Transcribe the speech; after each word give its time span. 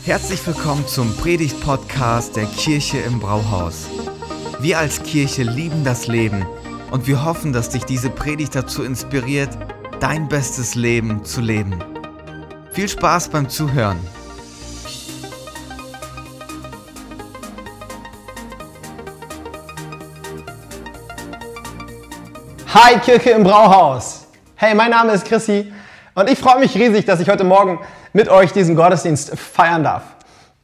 Herzlich 0.00 0.44
willkommen 0.46 0.86
zum 0.88 1.16
Predigt-Podcast 1.16 2.34
der 2.34 2.46
Kirche 2.46 2.98
im 2.98 3.20
Brauhaus. 3.20 3.86
Wir 4.58 4.78
als 4.78 5.02
Kirche 5.02 5.44
lieben 5.44 5.84
das 5.84 6.08
Leben 6.08 6.44
und 6.90 7.06
wir 7.06 7.24
hoffen, 7.24 7.52
dass 7.52 7.68
dich 7.68 7.84
diese 7.84 8.10
Predigt 8.10 8.54
dazu 8.56 8.82
inspiriert, 8.82 9.50
dein 10.00 10.26
bestes 10.28 10.74
Leben 10.74 11.24
zu 11.24 11.40
leben. 11.40 11.78
Viel 12.72 12.88
Spaß 12.88 13.28
beim 13.28 13.48
Zuhören. 13.48 14.00
Hi 22.74 22.98
Kirche 22.98 23.30
im 23.30 23.44
Brauhaus. 23.44 24.26
Hey, 24.56 24.74
mein 24.74 24.90
Name 24.90 25.12
ist 25.12 25.24
Chrissy 25.24 25.72
und 26.14 26.28
ich 26.28 26.38
freue 26.38 26.58
mich 26.58 26.74
riesig, 26.74 27.04
dass 27.04 27.20
ich 27.20 27.28
heute 27.28 27.44
Morgen 27.44 27.78
mit 28.12 28.28
euch 28.28 28.52
diesen 28.52 28.76
Gottesdienst 28.76 29.38
feiern 29.38 29.84
darf. 29.84 30.02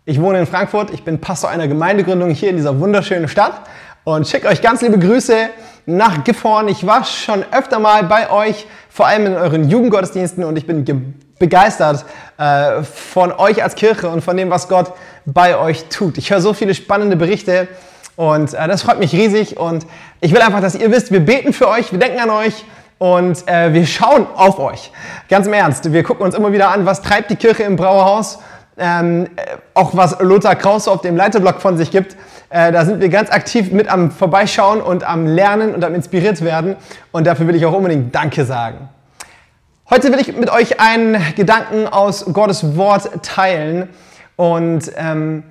Ich 0.05 0.21
wohne 0.21 0.41
in 0.41 0.47
Frankfurt, 0.47 0.91
ich 0.91 1.05
bin 1.05 1.21
Pastor 1.21 1.51
einer 1.51 1.69
Gemeindegründung 1.69 2.31
hier 2.31 2.51
in 2.51 2.57
dieser 2.57 2.79
wunderschönen 2.81 3.29
Stadt 3.29 3.63
und 4.05 4.27
schicke 4.27 4.49
euch 4.49 4.63
ganz 4.63 4.81
liebe 4.81 4.99
Grüße 4.99 5.51
nach 5.87 6.25
Gifhorn. 6.25 6.69
Ich 6.69 6.87
war 6.87 7.05
schon 7.05 7.45
öfter 7.53 7.79
mal 7.79 8.05
bei 8.05 8.31
euch, 8.31 8.67
vor 8.89 9.07
allem 9.07 9.27
in 9.27 9.35
euren 9.35 9.69
Jugendgottesdiensten 9.69 10.45
und 10.45 10.57
ich 10.57 10.67
bin 10.67 11.15
begeistert 11.39 12.05
äh, 12.37 12.83
von 12.83 13.33
euch 13.33 13.63
als 13.63 13.75
Kirche 13.75 14.09
und 14.09 14.23
von 14.23 14.37
dem, 14.37 14.51
was 14.51 14.69
Gott 14.69 14.93
bei 15.25 15.57
euch 15.59 15.85
tut. 15.89 16.19
Ich 16.19 16.31
höre 16.31 16.41
so 16.41 16.53
viele 16.53 16.75
spannende 16.75 17.17
Berichte 17.17 17.69
und 18.17 18.55
äh, 18.55 18.67
das 18.67 18.83
freut 18.83 18.99
mich 18.99 19.13
riesig 19.13 19.57
und 19.57 19.87
ich 20.21 20.33
will 20.33 20.41
einfach, 20.41 20.61
dass 20.61 20.75
ihr 20.75 20.91
wisst, 20.91 21.13
wir 21.13 21.21
beten 21.21 21.53
für 21.53 21.69
euch, 21.69 21.93
wir 21.93 21.99
denken 21.99 22.19
an 22.19 22.31
euch 22.31 22.65
und 22.99 23.47
äh, 23.49 23.73
wir 23.73 23.87
schauen 23.87 24.27
auf 24.35 24.59
euch. 24.59 24.93
Ganz 25.29 25.47
im 25.47 25.53
Ernst, 25.53 25.93
wir 25.93 26.03
gucken 26.03 26.25
uns 26.25 26.35
immer 26.35 26.53
wieder 26.53 26.71
an, 26.71 26.85
was 26.85 27.01
treibt 27.01 27.31
die 27.31 27.37
Kirche 27.37 27.63
im 27.63 27.77
Brauerhaus. 27.77 28.41
Ähm, 28.77 29.27
äh, 29.37 29.57
auch 29.75 29.97
was 29.97 30.21
Lothar 30.21 30.55
Krause 30.55 30.91
auf 30.91 31.01
dem 31.01 31.17
Leiterblock 31.17 31.61
von 31.61 31.77
sich 31.77 31.91
gibt. 31.91 32.17
Äh, 32.51 32.71
da 32.73 32.85
sind 32.85 33.01
wir 33.01 33.09
ganz 33.09 33.31
aktiv 33.31 33.73
mit 33.73 33.89
am 33.89 34.11
Vorbeischauen 34.11 34.81
und 34.81 35.05
am 35.05 35.27
Lernen 35.27 35.75
und 35.75 35.85
am 35.85 35.95
inspiriert 35.95 36.43
werden. 36.43 36.77
Und 37.11 37.27
dafür 37.27 37.47
will 37.49 37.57
ich 37.57 37.67
auch 37.67 37.73
unbedingt 37.73 38.15
Danke 38.15 38.45
sagen. 38.45 38.89
Heute 39.91 40.13
will 40.13 40.21
ich 40.21 40.37
mit 40.37 40.51
euch 40.51 40.81
einen 40.81 41.19
Gedanken 41.35 41.89
aus 41.89 42.25
Gottes 42.33 42.77
Wort 42.77 43.11
teilen. 43.23 43.89
Und 44.37 44.93
ähm, 44.97 45.45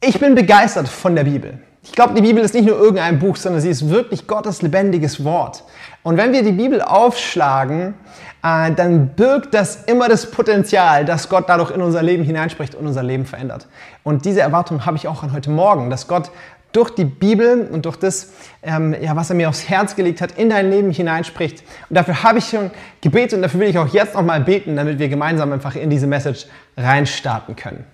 ich 0.00 0.18
bin 0.20 0.34
begeistert 0.34 0.88
von 0.88 1.14
der 1.14 1.24
Bibel. 1.24 1.58
Ich 1.82 1.92
glaube, 1.92 2.14
die 2.14 2.20
Bibel 2.20 2.42
ist 2.44 2.54
nicht 2.54 2.66
nur 2.66 2.78
irgendein 2.78 3.18
Buch, 3.18 3.36
sondern 3.36 3.62
sie 3.62 3.70
ist 3.70 3.88
wirklich 3.88 4.26
Gottes 4.26 4.60
lebendiges 4.60 5.24
Wort. 5.24 5.64
Und 6.02 6.16
wenn 6.18 6.32
wir 6.32 6.42
die 6.42 6.52
Bibel 6.52 6.82
aufschlagen, 6.82 7.94
äh, 8.42 8.72
dann 8.72 9.08
birgt 9.08 9.54
das 9.54 9.84
immer 9.84 10.08
das 10.08 10.30
Potenzial, 10.30 11.04
dass 11.04 11.28
Gott 11.28 11.48
dadurch 11.48 11.70
in 11.70 11.80
unser 11.80 12.02
Leben 12.02 12.22
hineinspricht 12.22 12.74
und 12.74 12.86
unser 12.86 13.02
Leben 13.02 13.24
verändert. 13.24 13.66
Und 14.02 14.24
diese 14.24 14.40
Erwartung 14.40 14.84
habe 14.84 14.96
ich 14.98 15.08
auch 15.08 15.22
an 15.22 15.32
heute 15.32 15.50
Morgen, 15.50 15.88
dass 15.88 16.06
Gott 16.06 16.30
durch 16.72 16.90
die 16.90 17.04
Bibel 17.04 17.68
und 17.72 17.84
durch 17.84 17.96
das, 17.96 18.32
ähm, 18.62 18.94
ja, 19.00 19.16
was 19.16 19.30
er 19.30 19.36
mir 19.36 19.48
aufs 19.48 19.68
Herz 19.68 19.96
gelegt 19.96 20.20
hat, 20.20 20.38
in 20.38 20.50
dein 20.50 20.70
Leben 20.70 20.90
hineinspricht. 20.90 21.64
Und 21.88 21.96
dafür 21.96 22.22
habe 22.22 22.38
ich 22.38 22.48
schon 22.48 22.70
gebetet 23.00 23.34
und 23.34 23.42
dafür 23.42 23.60
will 23.60 23.68
ich 23.68 23.78
auch 23.78 23.88
jetzt 23.88 24.14
nochmal 24.14 24.40
beten, 24.40 24.76
damit 24.76 24.98
wir 24.98 25.08
gemeinsam 25.08 25.52
einfach 25.52 25.74
in 25.74 25.90
diese 25.90 26.06
Message 26.06 26.46
reinstarten 26.76 27.56
können. 27.56 27.84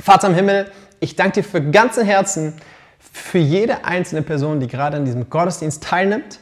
Vater 0.00 0.28
im 0.28 0.34
Himmel, 0.34 0.70
ich 1.00 1.16
danke 1.16 1.42
dir 1.42 1.44
für 1.44 1.60
ganzen 1.62 2.04
Herzen 2.04 2.54
für 3.00 3.38
jede 3.38 3.84
einzelne 3.84 4.22
Person, 4.22 4.60
die 4.60 4.66
gerade 4.66 4.96
an 4.96 5.04
diesem 5.04 5.30
Gottesdienst 5.30 5.82
teilnimmt. 5.82 6.38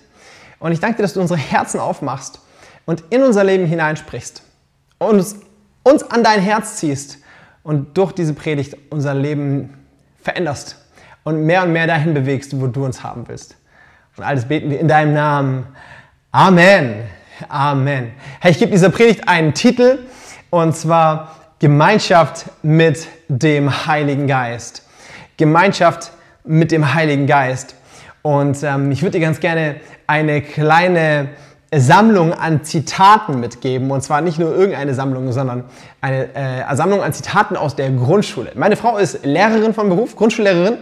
Und 0.59 0.73
ich 0.73 0.81
danke 0.81 0.97
dir, 0.97 1.03
dass 1.03 1.14
du 1.14 1.20
unsere 1.20 1.39
Herzen 1.39 1.81
aufmachst 1.81 2.41
und 2.84 3.05
in 3.11 3.23
unser 3.23 3.45
Leben 3.45 3.67
hineinsprichst 3.67 4.42
und 4.98 5.09
uns, 5.09 5.36
uns 5.83 6.03
an 6.03 6.25
dein 6.25 6.41
Herz 6.41 6.77
ziehst 6.77 7.19
und 7.62 7.97
durch 7.97 8.12
diese 8.12 8.34
Predigt 8.34 8.77
unser 8.91 9.14
Leben 9.14 9.75
veränderst 10.23 10.77
und 11.25 11.45
mehr 11.45 11.62
und 11.62 11.73
mehr 11.73 11.86
dahin 11.86 12.14
bewegst, 12.14 12.59
wo 12.61 12.67
du 12.67 12.84
uns 12.84 13.03
haben 13.03 13.29
willst. 13.29 13.57
Und 14.17 14.24
alles 14.24 14.47
beten 14.47 14.70
wir 14.70 14.80
in 14.80 14.89
deinem 14.89 15.14
Namen. 15.14 15.67
Amen. 16.33 17.05
Amen. 17.48 18.13
Hey, 18.41 18.51
ich 18.51 18.58
gebe 18.58 18.73
dieser 18.73 18.91
Predigt 18.91 19.29
einen 19.29 19.55
Titel 19.55 20.01
und 20.51 20.77
zwar 20.77 21.36
Gemeinschaft 21.61 22.47
mit 22.63 23.07
dem 23.29 23.86
Heiligen 23.86 24.27
Geist. 24.27 24.86
Gemeinschaft 25.36 26.11
mit 26.44 26.70
dem 26.70 26.94
Heiligen 26.94 27.26
Geist. 27.26 27.74
Und 28.22 28.62
ähm, 28.62 28.90
ich 28.90 29.02
würde 29.02 29.18
dir 29.18 29.24
ganz 29.24 29.40
gerne 29.40 29.76
eine 30.06 30.42
kleine 30.42 31.28
Sammlung 31.74 32.32
an 32.32 32.64
Zitaten 32.64 33.40
mitgeben. 33.40 33.90
Und 33.90 34.02
zwar 34.02 34.20
nicht 34.20 34.38
nur 34.38 34.54
irgendeine 34.56 34.94
Sammlung, 34.94 35.32
sondern 35.32 35.64
eine 36.00 36.34
äh, 36.34 36.76
Sammlung 36.76 37.02
an 37.02 37.12
Zitaten 37.12 37.56
aus 37.56 37.76
der 37.76 37.90
Grundschule. 37.90 38.52
Meine 38.54 38.76
Frau 38.76 38.96
ist 38.96 39.24
Lehrerin 39.24 39.74
von 39.74 39.88
Beruf, 39.88 40.16
Grundschullehrerin. 40.16 40.78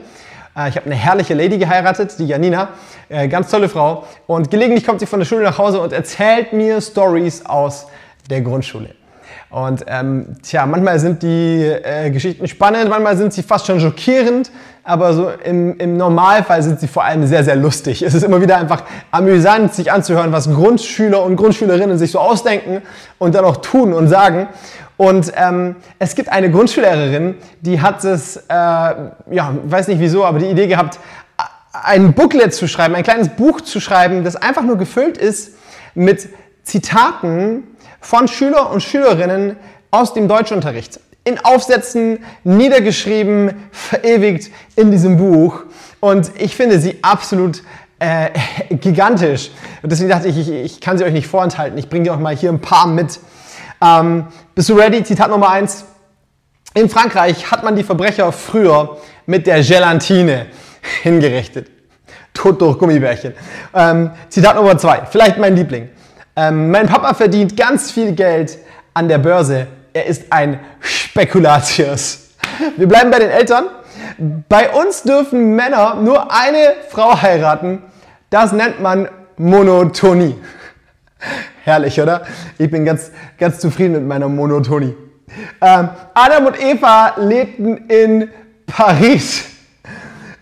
Äh, 0.56 0.68
ich 0.68 0.76
habe 0.76 0.86
eine 0.86 0.94
herrliche 0.94 1.34
Lady 1.34 1.58
geheiratet, 1.58 2.18
die 2.18 2.26
Janina. 2.26 2.68
Äh, 3.08 3.28
ganz 3.28 3.50
tolle 3.50 3.68
Frau. 3.68 4.04
Und 4.26 4.50
gelegentlich 4.50 4.86
kommt 4.86 5.00
sie 5.00 5.06
von 5.06 5.18
der 5.18 5.26
Schule 5.26 5.42
nach 5.42 5.58
Hause 5.58 5.80
und 5.80 5.92
erzählt 5.92 6.52
mir 6.52 6.80
Stories 6.80 7.44
aus 7.44 7.86
der 8.30 8.42
Grundschule. 8.42 8.90
Und 9.50 9.84
ähm, 9.86 10.36
tja, 10.42 10.66
manchmal 10.66 10.98
sind 10.98 11.22
die 11.22 11.62
äh, 11.62 12.10
Geschichten 12.10 12.48
spannend, 12.48 12.90
manchmal 12.90 13.16
sind 13.16 13.32
sie 13.32 13.42
fast 13.42 13.66
schon 13.66 13.80
schockierend, 13.80 14.50
aber 14.86 15.12
so 15.12 15.30
im, 15.44 15.76
im 15.78 15.96
Normalfall 15.96 16.62
sind 16.62 16.78
sie 16.78 16.86
vor 16.86 17.04
allem 17.04 17.26
sehr, 17.26 17.42
sehr 17.42 17.56
lustig. 17.56 18.02
Es 18.02 18.14
ist 18.14 18.22
immer 18.22 18.40
wieder 18.40 18.56
einfach 18.56 18.84
amüsant, 19.10 19.74
sich 19.74 19.90
anzuhören, 19.90 20.30
was 20.30 20.48
Grundschüler 20.48 21.22
und 21.22 21.34
Grundschülerinnen 21.34 21.98
sich 21.98 22.12
so 22.12 22.20
ausdenken 22.20 22.82
und 23.18 23.34
dann 23.34 23.44
auch 23.44 23.56
tun 23.56 23.92
und 23.92 24.06
sagen. 24.08 24.48
Und 24.96 25.32
ähm, 25.36 25.76
es 25.98 26.14
gibt 26.14 26.30
eine 26.30 26.50
Grundschullehrerin, 26.50 27.34
die 27.60 27.80
hat 27.82 28.04
es, 28.04 28.36
äh, 28.36 28.42
ja, 28.48 29.54
weiß 29.64 29.88
nicht 29.88 30.00
wieso, 30.00 30.24
aber 30.24 30.38
die 30.38 30.46
Idee 30.46 30.68
gehabt, 30.68 31.00
ein 31.72 32.14
Booklet 32.14 32.54
zu 32.54 32.68
schreiben, 32.68 32.94
ein 32.94 33.02
kleines 33.02 33.28
Buch 33.28 33.60
zu 33.60 33.80
schreiben, 33.80 34.22
das 34.22 34.36
einfach 34.36 34.62
nur 34.62 34.78
gefüllt 34.78 35.18
ist 35.18 35.54
mit 35.94 36.28
Zitaten 36.62 37.64
von 38.00 38.28
Schüler 38.28 38.70
und 38.70 38.82
Schülerinnen 38.82 39.56
aus 39.90 40.14
dem 40.14 40.28
Deutschunterricht. 40.28 41.00
In 41.26 41.38
Aufsätzen 41.44 42.20
niedergeschrieben, 42.44 43.68
verewigt 43.72 44.50
in 44.76 44.90
diesem 44.90 45.16
Buch. 45.16 45.64
Und 46.00 46.30
ich 46.38 46.54
finde 46.54 46.78
sie 46.78 46.98
absolut 47.02 47.62
äh, 47.98 48.30
gigantisch. 48.70 49.50
Und 49.82 49.90
deswegen 49.90 50.08
dachte 50.08 50.28
ich, 50.28 50.38
ich, 50.38 50.50
ich, 50.50 50.80
kann 50.80 50.98
sie 50.98 51.04
euch 51.04 51.12
nicht 51.12 51.26
vorenthalten. 51.26 51.76
Ich 51.78 51.88
bringe 51.88 52.04
dir 52.04 52.14
auch 52.14 52.18
mal 52.18 52.36
hier 52.36 52.50
ein 52.50 52.60
paar 52.60 52.86
mit. 52.86 53.18
Ähm, 53.82 54.26
bist 54.54 54.68
du 54.68 54.74
ready? 54.74 55.02
Zitat 55.02 55.28
Nummer 55.28 55.50
eins. 55.50 55.84
In 56.74 56.88
Frankreich 56.88 57.50
hat 57.50 57.64
man 57.64 57.74
die 57.74 57.82
Verbrecher 57.82 58.30
früher 58.30 58.98
mit 59.26 59.48
der 59.48 59.62
Gelatine 59.62 60.46
hingerichtet. 61.02 61.70
Tod 62.34 62.60
durch 62.60 62.78
Gummibärchen. 62.78 63.32
Ähm, 63.74 64.12
Zitat 64.28 64.54
Nummer 64.54 64.78
zwei. 64.78 65.02
Vielleicht 65.10 65.38
mein 65.38 65.56
Liebling. 65.56 65.88
Ähm, 66.36 66.70
mein 66.70 66.86
Papa 66.86 67.14
verdient 67.14 67.56
ganz 67.56 67.90
viel 67.90 68.12
Geld 68.12 68.58
an 68.94 69.08
der 69.08 69.18
Börse. 69.18 69.66
Er 69.96 70.04
ist 70.04 70.24
ein 70.28 70.60
Spekulatius. 70.80 72.28
Wir 72.76 72.86
bleiben 72.86 73.10
bei 73.10 73.18
den 73.18 73.30
Eltern. 73.30 73.64
Bei 74.46 74.68
uns 74.68 75.04
dürfen 75.04 75.56
Männer 75.56 75.94
nur 75.94 76.30
eine 76.30 76.74
Frau 76.90 77.22
heiraten. 77.22 77.82
Das 78.28 78.52
nennt 78.52 78.82
man 78.82 79.08
Monotonie. 79.38 80.36
Herrlich, 81.64 81.98
oder? 81.98 82.26
Ich 82.58 82.70
bin 82.70 82.84
ganz, 82.84 83.10
ganz 83.38 83.58
zufrieden 83.58 83.94
mit 83.94 84.06
meiner 84.06 84.28
Monotonie. 84.28 84.94
Ähm, 85.62 85.88
Adam 86.12 86.44
und 86.44 86.60
Eva 86.62 87.14
lebten 87.16 87.88
in 87.88 88.28
Paris. 88.66 89.46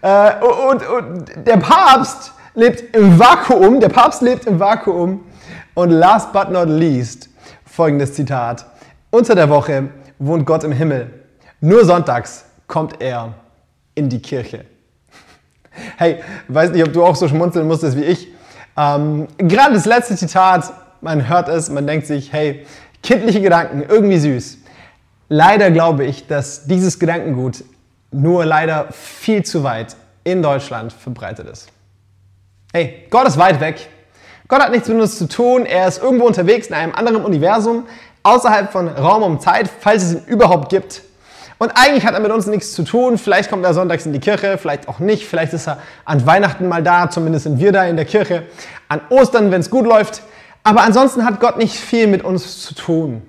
Äh, 0.02 0.32
und, 0.68 0.84
und 0.88 1.46
der 1.46 1.58
Papst 1.58 2.32
lebt 2.54 2.96
im 2.96 3.20
Vakuum. 3.20 3.78
Der 3.78 3.88
Papst 3.88 4.20
lebt 4.20 4.46
im 4.46 4.58
Vakuum. 4.58 5.24
Und 5.74 5.90
last 5.90 6.32
but 6.32 6.50
not 6.50 6.68
least, 6.68 7.28
folgendes 7.64 8.14
Zitat. 8.14 8.66
Unter 9.14 9.36
der 9.36 9.48
Woche 9.48 9.90
wohnt 10.18 10.44
Gott 10.44 10.64
im 10.64 10.72
Himmel. 10.72 11.08
Nur 11.60 11.84
sonntags 11.84 12.46
kommt 12.66 13.00
er 13.00 13.32
in 13.94 14.08
die 14.08 14.20
Kirche. 14.20 14.64
Hey, 15.96 16.18
weiß 16.48 16.72
nicht, 16.72 16.84
ob 16.84 16.92
du 16.92 17.04
auch 17.04 17.14
so 17.14 17.28
schmunzeln 17.28 17.68
musstest 17.68 17.96
wie 17.96 18.02
ich. 18.02 18.26
Ähm, 18.76 19.28
gerade 19.38 19.74
das 19.74 19.86
letzte 19.86 20.16
Zitat, 20.16 20.72
man 21.00 21.28
hört 21.28 21.48
es, 21.48 21.70
man 21.70 21.86
denkt 21.86 22.08
sich, 22.08 22.32
hey, 22.32 22.66
kindliche 23.04 23.40
Gedanken, 23.40 23.84
irgendwie 23.88 24.18
süß. 24.18 24.58
Leider 25.28 25.70
glaube 25.70 26.04
ich, 26.04 26.26
dass 26.26 26.66
dieses 26.66 26.98
Gedankengut 26.98 27.62
nur 28.10 28.44
leider 28.44 28.88
viel 28.90 29.44
zu 29.44 29.62
weit 29.62 29.94
in 30.24 30.42
Deutschland 30.42 30.92
verbreitet 30.92 31.48
ist. 31.48 31.68
Hey, 32.72 33.06
Gott 33.10 33.28
ist 33.28 33.38
weit 33.38 33.60
weg. 33.60 33.88
Gott 34.48 34.60
hat 34.60 34.72
nichts 34.72 34.88
mit 34.88 35.00
uns 35.00 35.18
zu 35.18 35.28
tun. 35.28 35.66
Er 35.66 35.86
ist 35.86 36.02
irgendwo 36.02 36.26
unterwegs 36.26 36.66
in 36.66 36.74
einem 36.74 36.94
anderen 36.94 37.24
Universum, 37.24 37.84
außerhalb 38.24 38.72
von 38.72 38.88
Raum 38.88 39.22
und 39.22 39.42
Zeit, 39.42 39.70
falls 39.80 40.02
es 40.02 40.14
ihn 40.14 40.24
überhaupt 40.26 40.70
gibt. 40.70 41.02
Und 41.58 41.70
eigentlich 41.76 42.04
hat 42.04 42.14
er 42.14 42.20
mit 42.20 42.32
uns 42.32 42.46
nichts 42.46 42.72
zu 42.72 42.82
tun. 42.82 43.16
Vielleicht 43.16 43.48
kommt 43.48 43.64
er 43.64 43.74
sonntags 43.74 44.06
in 44.06 44.12
die 44.12 44.18
Kirche, 44.18 44.58
vielleicht 44.58 44.88
auch 44.88 44.98
nicht. 44.98 45.26
Vielleicht 45.26 45.52
ist 45.52 45.68
er 45.68 45.78
an 46.04 46.26
Weihnachten 46.26 46.68
mal 46.68 46.82
da, 46.82 47.08
zumindest 47.08 47.44
sind 47.44 47.60
wir 47.60 47.70
da 47.70 47.84
in 47.84 47.96
der 47.96 48.04
Kirche. 48.04 48.44
An 48.88 49.00
Ostern, 49.08 49.52
wenn 49.52 49.60
es 49.60 49.70
gut 49.70 49.86
läuft. 49.86 50.22
Aber 50.64 50.82
ansonsten 50.82 51.24
hat 51.24 51.38
Gott 51.40 51.56
nicht 51.56 51.76
viel 51.76 52.06
mit 52.08 52.24
uns 52.24 52.62
zu 52.62 52.74
tun. 52.74 53.22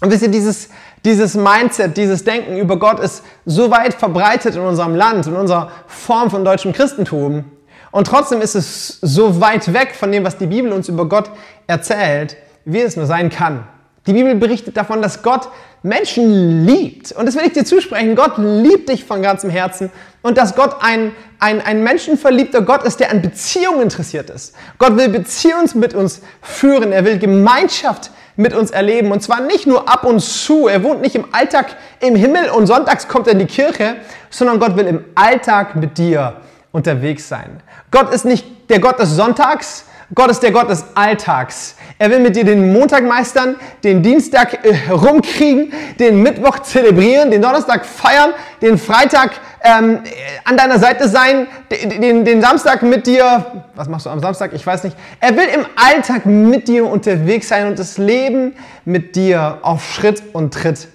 Und 0.00 0.10
wisst 0.10 0.22
ihr, 0.22 0.30
dieses, 0.30 0.68
dieses 1.04 1.34
Mindset, 1.34 1.96
dieses 1.96 2.24
Denken 2.24 2.58
über 2.58 2.78
Gott 2.78 2.98
ist 2.98 3.22
so 3.46 3.70
weit 3.70 3.94
verbreitet 3.94 4.56
in 4.56 4.62
unserem 4.62 4.96
Land, 4.96 5.26
in 5.28 5.36
unserer 5.36 5.70
Form 5.86 6.30
von 6.30 6.44
deutschem 6.44 6.72
Christentum. 6.72 7.44
Und 7.92 8.06
trotzdem 8.08 8.40
ist 8.40 8.56
es 8.56 8.98
so 9.00 9.40
weit 9.40 9.72
weg 9.72 9.94
von 9.94 10.10
dem, 10.10 10.24
was 10.24 10.38
die 10.38 10.46
Bibel 10.46 10.72
uns 10.72 10.88
über 10.88 11.08
Gott 11.08 11.30
erzählt, 11.66 12.36
wie 12.64 12.80
es 12.80 12.96
nur 12.96 13.06
sein 13.06 13.30
kann. 13.30 13.64
Die 14.06 14.12
Bibel 14.12 14.34
berichtet 14.34 14.76
davon, 14.76 15.00
dass 15.00 15.22
Gott 15.22 15.48
Menschen 15.82 16.64
liebt. 16.66 17.12
Und 17.12 17.26
das 17.26 17.36
will 17.36 17.44
ich 17.46 17.52
dir 17.52 17.64
zusprechen. 17.64 18.16
Gott 18.16 18.34
liebt 18.36 18.88
dich 18.88 19.04
von 19.04 19.22
ganzem 19.22 19.50
Herzen. 19.50 19.90
Und 20.22 20.38
dass 20.38 20.54
Gott 20.56 20.76
ein, 20.80 21.12
ein, 21.38 21.60
ein 21.60 21.82
menschenverliebter 21.82 22.62
Gott 22.62 22.82
ist, 22.84 23.00
der 23.00 23.10
an 23.10 23.22
Beziehungen 23.22 23.82
interessiert 23.82 24.30
ist. 24.30 24.54
Gott 24.78 24.96
will 24.96 25.08
Beziehungen 25.08 25.68
mit 25.74 25.94
uns 25.94 26.20
führen. 26.40 26.92
Er 26.92 27.04
will 27.04 27.18
Gemeinschaft 27.18 28.10
mit 28.36 28.54
uns 28.54 28.70
erleben. 28.70 29.12
Und 29.12 29.22
zwar 29.22 29.40
nicht 29.40 29.66
nur 29.66 29.88
ab 29.88 30.04
und 30.04 30.20
zu. 30.20 30.66
Er 30.66 30.82
wohnt 30.82 31.00
nicht 31.00 31.14
im 31.14 31.26
Alltag 31.32 31.76
im 32.00 32.16
Himmel 32.16 32.50
und 32.50 32.66
sonntags 32.66 33.06
kommt 33.06 33.26
er 33.26 33.34
in 33.34 33.40
die 33.40 33.46
Kirche, 33.46 33.96
sondern 34.30 34.58
Gott 34.58 34.76
will 34.76 34.86
im 34.86 35.04
Alltag 35.14 35.76
mit 35.76 35.98
dir 35.98 36.40
unterwegs 36.72 37.28
sein. 37.28 37.60
Gott 37.90 38.12
ist 38.12 38.24
nicht 38.24 38.70
der 38.70 38.80
Gott 38.80 38.98
des 38.98 39.10
Sonntags, 39.10 39.84
Gott 40.14 40.30
ist 40.30 40.42
der 40.42 40.50
Gott 40.50 40.68
des 40.68 40.84
Alltags. 40.94 41.76
Er 41.98 42.10
will 42.10 42.18
mit 42.18 42.36
dir 42.36 42.44
den 42.44 42.72
Montag 42.72 43.04
meistern, 43.04 43.56
den 43.82 44.02
Dienstag 44.02 44.64
äh, 44.64 44.90
rumkriegen, 44.90 45.72
den 45.98 46.22
Mittwoch 46.22 46.58
zelebrieren, 46.58 47.30
den 47.30 47.40
Donnerstag 47.40 47.86
feiern, 47.86 48.32
den 48.60 48.76
Freitag 48.76 49.32
ähm, 49.62 50.00
an 50.44 50.56
deiner 50.56 50.78
Seite 50.78 51.08
sein, 51.08 51.46
den, 51.70 52.24
den 52.24 52.42
Samstag 52.42 52.82
mit 52.82 53.06
dir, 53.06 53.64
was 53.74 53.88
machst 53.88 54.06
du 54.06 54.10
am 54.10 54.20
Samstag? 54.20 54.52
Ich 54.52 54.66
weiß 54.66 54.84
nicht. 54.84 54.96
Er 55.20 55.34
will 55.36 55.46
im 55.54 55.64
Alltag 55.76 56.26
mit 56.26 56.68
dir 56.68 56.86
unterwegs 56.86 57.48
sein 57.48 57.68
und 57.68 57.78
das 57.78 57.96
Leben 57.96 58.54
mit 58.84 59.16
dir 59.16 59.60
auf 59.62 59.94
Schritt 59.94 60.22
und 60.34 60.52
Tritt 60.52 60.88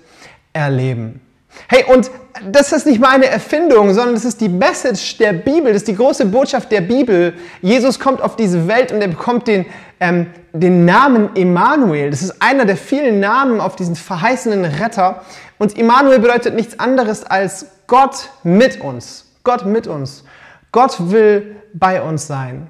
erleben. 0.54 1.22
Hey, 1.68 1.86
und 1.86 2.10
das 2.46 2.72
ist 2.72 2.86
nicht 2.86 3.00
meine 3.00 3.26
Erfindung, 3.26 3.94
sondern 3.94 4.14
das 4.14 4.26
ist 4.26 4.40
die 4.42 4.50
Message 4.50 5.18
der 5.18 5.34
Bibel, 5.34 5.74
das 5.74 5.82
ist 5.82 5.88
die 5.88 5.96
große 5.96 6.26
Botschaft 6.26 6.72
der 6.72 6.82
Bibel. 6.82 7.34
Jesus 7.62 8.00
kommt 8.00 8.22
auf 8.22 8.36
diese 8.36 8.68
Welt 8.68 8.92
und 8.92 9.02
er 9.02 9.08
bekommt 9.08 9.48
den, 9.48 9.66
ähm, 10.00 10.28
den 10.54 10.86
Namen 10.86 11.36
Emmanuel. 11.36 12.10
Das 12.12 12.22
ist 12.22 12.42
einer 12.42 12.66
der 12.66 12.78
vielen 12.78 13.20
Namen 13.20 13.60
auf 13.60 13.76
diesen 13.76 13.96
verheißenen 13.96 14.66
Retter. 14.66 15.24
Und 15.58 15.78
Emmanuel 15.78 16.20
bedeutet 16.20 16.56
nichts 16.56 16.80
anderes 16.80 17.24
als 17.24 17.66
Gott 17.88 18.30
mit 18.44 18.82
uns. 18.82 19.26
Gott 19.44 19.66
mit 19.66 19.88
uns. 19.88 20.24
Gott 20.72 21.12
will 21.12 21.56
bei 21.74 22.02
uns 22.02 22.28
sein. 22.28 22.68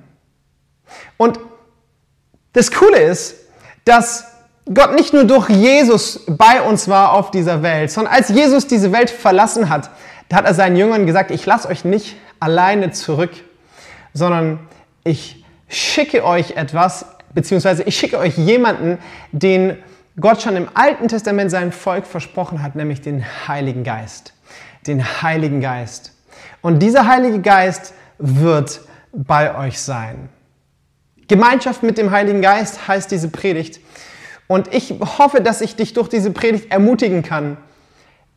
Und 1.18 1.40
das 2.54 2.72
Coole 2.72 3.00
ist, 3.00 3.36
dass 3.83 4.37
Gott 4.74 4.96
nicht 4.96 5.14
nur 5.14 5.24
durch 5.24 5.50
Jesus 5.50 6.22
bei 6.28 6.62
uns 6.62 6.88
war 6.88 7.14
auf 7.14 7.31
dieser 7.31 7.64
Welt, 7.64 7.92
sondern 7.92 8.14
als 8.14 8.30
Jesus 8.30 8.68
diese 8.68 8.92
Welt 8.92 9.10
verlassen 9.10 9.69
hat, 9.69 9.90
da 10.30 10.38
hat 10.38 10.46
er 10.46 10.54
seinen 10.54 10.75
Jüngern 10.75 11.06
gesagt, 11.06 11.31
ich 11.31 11.46
lasse 11.46 11.69
euch 11.69 11.86
nicht 11.86 12.18
alleine 12.40 12.92
zurück, 12.92 13.31
sondern 14.14 14.60
ich 15.04 15.46
schicke 15.69 16.25
euch 16.25 16.52
etwas, 16.52 17.06
beziehungsweise 17.34 17.84
ich 17.84 17.98
schicke 17.98 18.18
euch 18.18 18.38
jemanden, 18.38 18.98
den 19.31 19.78
Gott 20.19 20.42
schon 20.42 20.56
im 20.56 20.68
Alten 20.74 21.08
Testament 21.08 21.52
seinem 21.52 21.72
Volk 21.72 22.06
versprochen 22.06 22.64
hat, 22.64 22.75
nämlich 22.75 23.02
den 23.02 23.24
Heiligen 23.48 23.84
Geist. 23.84 24.34
Den 24.86 25.22
Heiligen 25.22 25.62
Geist. 25.62 26.14
Und 26.62 26.80
dieser 26.80 27.08
Heilige 27.08 27.40
Geist 27.40 27.94
wird 28.18 28.81
bei 29.14 29.56
euch 29.58 29.80
sein. 29.80 30.30
Gemeinschaft 31.28 31.84
mit 31.84 31.98
dem 31.98 32.12
Heiligen 32.12 32.42
Geist 32.42 32.88
heißt 32.88 33.12
diese 33.12 33.30
Predigt. 33.30 33.80
Und 34.47 34.73
ich 34.73 34.94
hoffe, 35.19 35.41
dass 35.41 35.61
ich 35.61 35.75
dich 35.75 35.94
durch 35.94 36.07
diese 36.07 36.31
Predigt 36.31 36.71
ermutigen 36.71 37.21
kann, 37.21 37.57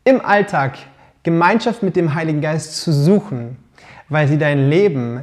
im 0.03 0.23
Alltag 0.23 0.77
Gemeinschaft 1.23 1.83
mit 1.83 1.95
dem 1.95 2.13
Heiligen 2.15 2.41
Geist 2.41 2.77
zu 2.77 2.91
suchen, 2.91 3.57
weil 4.09 4.27
sie 4.27 4.37
dein 4.37 4.69
Leben 4.69 5.21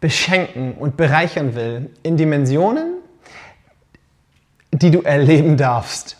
beschenken 0.00 0.72
und 0.72 0.96
bereichern 0.96 1.54
will 1.54 1.90
in 2.02 2.16
Dimensionen, 2.16 2.94
die 4.72 4.90
du 4.90 5.02
erleben 5.02 5.56
darfst. 5.56 6.16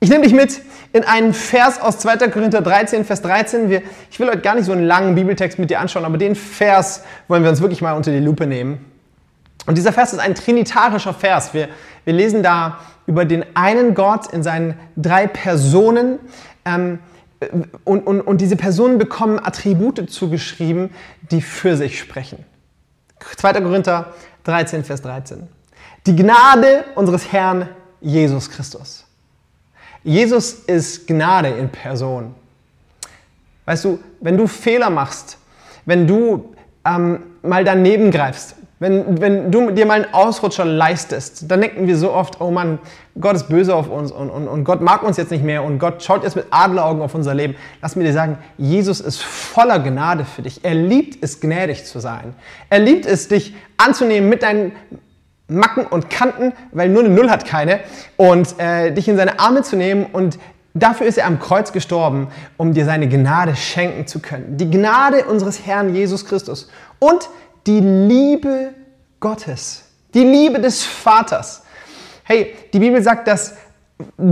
Ich 0.00 0.10
nehme 0.10 0.22
dich 0.22 0.32
mit 0.32 0.60
in 0.92 1.02
einen 1.04 1.34
Vers 1.34 1.80
aus 1.80 1.98
2. 1.98 2.28
Korinther 2.28 2.62
13, 2.62 3.04
Vers 3.04 3.20
13. 3.22 3.68
Wir, 3.68 3.82
ich 4.10 4.20
will 4.20 4.28
heute 4.28 4.40
gar 4.40 4.54
nicht 4.54 4.64
so 4.64 4.72
einen 4.72 4.84
langen 4.84 5.14
Bibeltext 5.16 5.58
mit 5.58 5.70
dir 5.70 5.80
anschauen, 5.80 6.04
aber 6.04 6.18
den 6.18 6.36
Vers 6.36 7.02
wollen 7.26 7.42
wir 7.42 7.50
uns 7.50 7.60
wirklich 7.60 7.82
mal 7.82 7.94
unter 7.94 8.12
die 8.12 8.20
Lupe 8.20 8.46
nehmen. 8.46 8.87
Und 9.68 9.76
dieser 9.76 9.92
Vers 9.92 10.14
ist 10.14 10.18
ein 10.18 10.34
trinitarischer 10.34 11.12
Vers. 11.12 11.52
Wir, 11.52 11.68
wir 12.06 12.14
lesen 12.14 12.42
da 12.42 12.78
über 13.06 13.26
den 13.26 13.44
einen 13.54 13.92
Gott 13.94 14.32
in 14.32 14.42
seinen 14.42 14.80
drei 14.96 15.26
Personen. 15.26 16.18
Ähm, 16.64 17.00
und, 17.84 18.06
und, 18.06 18.22
und 18.22 18.40
diese 18.40 18.56
Personen 18.56 18.96
bekommen 18.96 19.38
Attribute 19.38 20.10
zugeschrieben, 20.10 20.88
die 21.30 21.42
für 21.42 21.76
sich 21.76 21.98
sprechen. 21.98 22.46
2. 23.36 23.60
Korinther 23.60 24.14
13, 24.44 24.84
Vers 24.84 25.02
13. 25.02 25.46
Die 26.06 26.16
Gnade 26.16 26.86
unseres 26.94 27.30
Herrn 27.30 27.68
Jesus 28.00 28.48
Christus. 28.48 29.04
Jesus 30.02 30.54
ist 30.54 31.06
Gnade 31.06 31.50
in 31.50 31.68
Person. 31.68 32.34
Weißt 33.66 33.84
du, 33.84 33.98
wenn 34.22 34.38
du 34.38 34.46
Fehler 34.46 34.88
machst, 34.88 35.36
wenn 35.84 36.06
du 36.06 36.54
ähm, 36.86 37.22
mal 37.42 37.64
daneben 37.64 38.10
greifst, 38.10 38.54
wenn, 38.80 39.20
wenn 39.20 39.50
du 39.50 39.70
dir 39.72 39.86
mal 39.86 40.02
einen 40.04 40.14
Ausrutscher 40.14 40.64
leistest, 40.64 41.50
dann 41.50 41.60
denken 41.60 41.86
wir 41.86 41.96
so 41.96 42.12
oft, 42.12 42.40
oh 42.40 42.50
Mann, 42.50 42.78
Gott 43.20 43.34
ist 43.34 43.48
böse 43.48 43.74
auf 43.74 43.90
uns 43.90 44.12
und, 44.12 44.30
und, 44.30 44.46
und 44.46 44.64
Gott 44.64 44.80
mag 44.80 45.02
uns 45.02 45.16
jetzt 45.16 45.32
nicht 45.32 45.42
mehr 45.42 45.64
und 45.64 45.80
Gott 45.80 46.02
schaut 46.02 46.22
jetzt 46.22 46.36
mit 46.36 46.46
Adleraugen 46.50 47.02
auf 47.02 47.14
unser 47.14 47.34
Leben. 47.34 47.56
Lass 47.82 47.96
mir 47.96 48.04
dir 48.04 48.12
sagen, 48.12 48.38
Jesus 48.56 49.00
ist 49.00 49.20
voller 49.20 49.80
Gnade 49.80 50.24
für 50.24 50.42
dich. 50.42 50.64
Er 50.64 50.74
liebt 50.74 51.22
es, 51.22 51.40
gnädig 51.40 51.86
zu 51.86 51.98
sein. 51.98 52.34
Er 52.70 52.78
liebt 52.78 53.04
es, 53.04 53.26
dich 53.26 53.54
anzunehmen 53.76 54.28
mit 54.28 54.44
deinen 54.44 54.72
Macken 55.48 55.86
und 55.86 56.10
Kanten, 56.10 56.52
weil 56.72 56.88
nur 56.88 57.04
eine 57.04 57.12
Null 57.12 57.30
hat 57.30 57.46
keine, 57.46 57.80
und 58.16 58.58
äh, 58.58 58.92
dich 58.92 59.08
in 59.08 59.16
seine 59.16 59.40
Arme 59.40 59.62
zu 59.62 59.76
nehmen 59.76 60.06
und 60.12 60.38
Dafür 60.74 61.06
ist 61.06 61.18
er 61.18 61.26
am 61.26 61.40
Kreuz 61.40 61.72
gestorben, 61.72 62.28
um 62.56 62.72
dir 62.72 62.84
seine 62.84 63.08
Gnade 63.08 63.56
schenken 63.56 64.06
zu 64.06 64.20
können. 64.20 64.58
Die 64.58 64.70
Gnade 64.70 65.24
unseres 65.24 65.66
Herrn 65.66 65.94
Jesus 65.94 66.24
Christus. 66.24 66.68
Und 67.00 67.28
die 67.68 67.80
Liebe 67.80 68.70
Gottes, 69.20 69.84
die 70.14 70.24
Liebe 70.24 70.58
des 70.58 70.84
Vaters. 70.84 71.62
Hey, 72.24 72.54
die 72.72 72.78
Bibel 72.78 73.02
sagt, 73.02 73.28
dass 73.28 73.54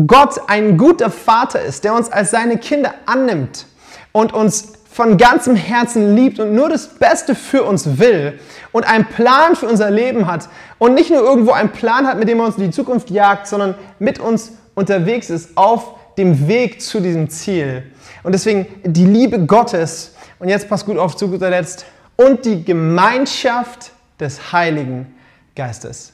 Gott 0.07 0.41
ein 0.47 0.79
guter 0.79 1.11
Vater 1.11 1.61
ist, 1.61 1.85
der 1.85 1.93
uns 1.93 2.11
als 2.11 2.31
seine 2.31 2.57
Kinder 2.57 2.95
annimmt 3.05 3.67
und 4.13 4.33
uns 4.33 4.73
von 4.91 5.19
ganzem 5.19 5.55
Herzen 5.55 6.17
liebt 6.17 6.41
und 6.41 6.55
nur 6.55 6.71
das 6.71 6.89
Beste 6.89 7.35
für 7.35 7.65
uns 7.65 7.99
will 7.99 8.41
und 8.73 8.85
einen 8.85 9.05
Plan 9.05 9.55
für 9.55 9.69
unser 9.69 9.91
Leben 9.91 10.27
hat 10.27 10.49
und 10.79 10.95
nicht 10.95 11.11
nur 11.11 11.21
irgendwo 11.21 11.51
einen 11.53 11.73
Plan 11.73 12.07
hat, 12.07 12.19
mit 12.19 12.29
dem 12.29 12.41
er 12.41 12.47
uns 12.47 12.57
in 12.57 12.65
die 12.65 12.71
Zukunft 12.71 13.11
jagt, 13.11 13.47
sondern 13.47 13.75
mit 13.99 14.19
uns 14.19 14.53
unterwegs 14.75 15.29
ist 15.29 15.59
auf 15.59 15.93
dem 16.17 16.49
Weg 16.49 16.81
zu 16.81 17.01
diesem 17.01 17.29
Ziel. 17.29 17.83
Und 18.23 18.33
deswegen 18.33 18.67
die 18.85 19.05
Liebe 19.05 19.45
Gottes, 19.45 20.15
und 20.39 20.49
jetzt 20.49 20.71
pass 20.71 20.87
gut 20.87 20.97
auf 20.97 21.17
zu 21.17 21.29
guter 21.29 21.51
Letzt, 21.51 21.85
und 22.17 22.45
die 22.45 22.65
Gemeinschaft 22.65 23.93
des 24.19 24.53
Heiligen 24.53 25.15
Geistes. 25.55 26.13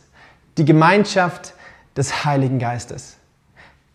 Die 0.59 0.65
Gemeinschaft 0.65 1.55
des 1.97 2.25
Heiligen 2.25 2.59
Geistes. 2.59 3.17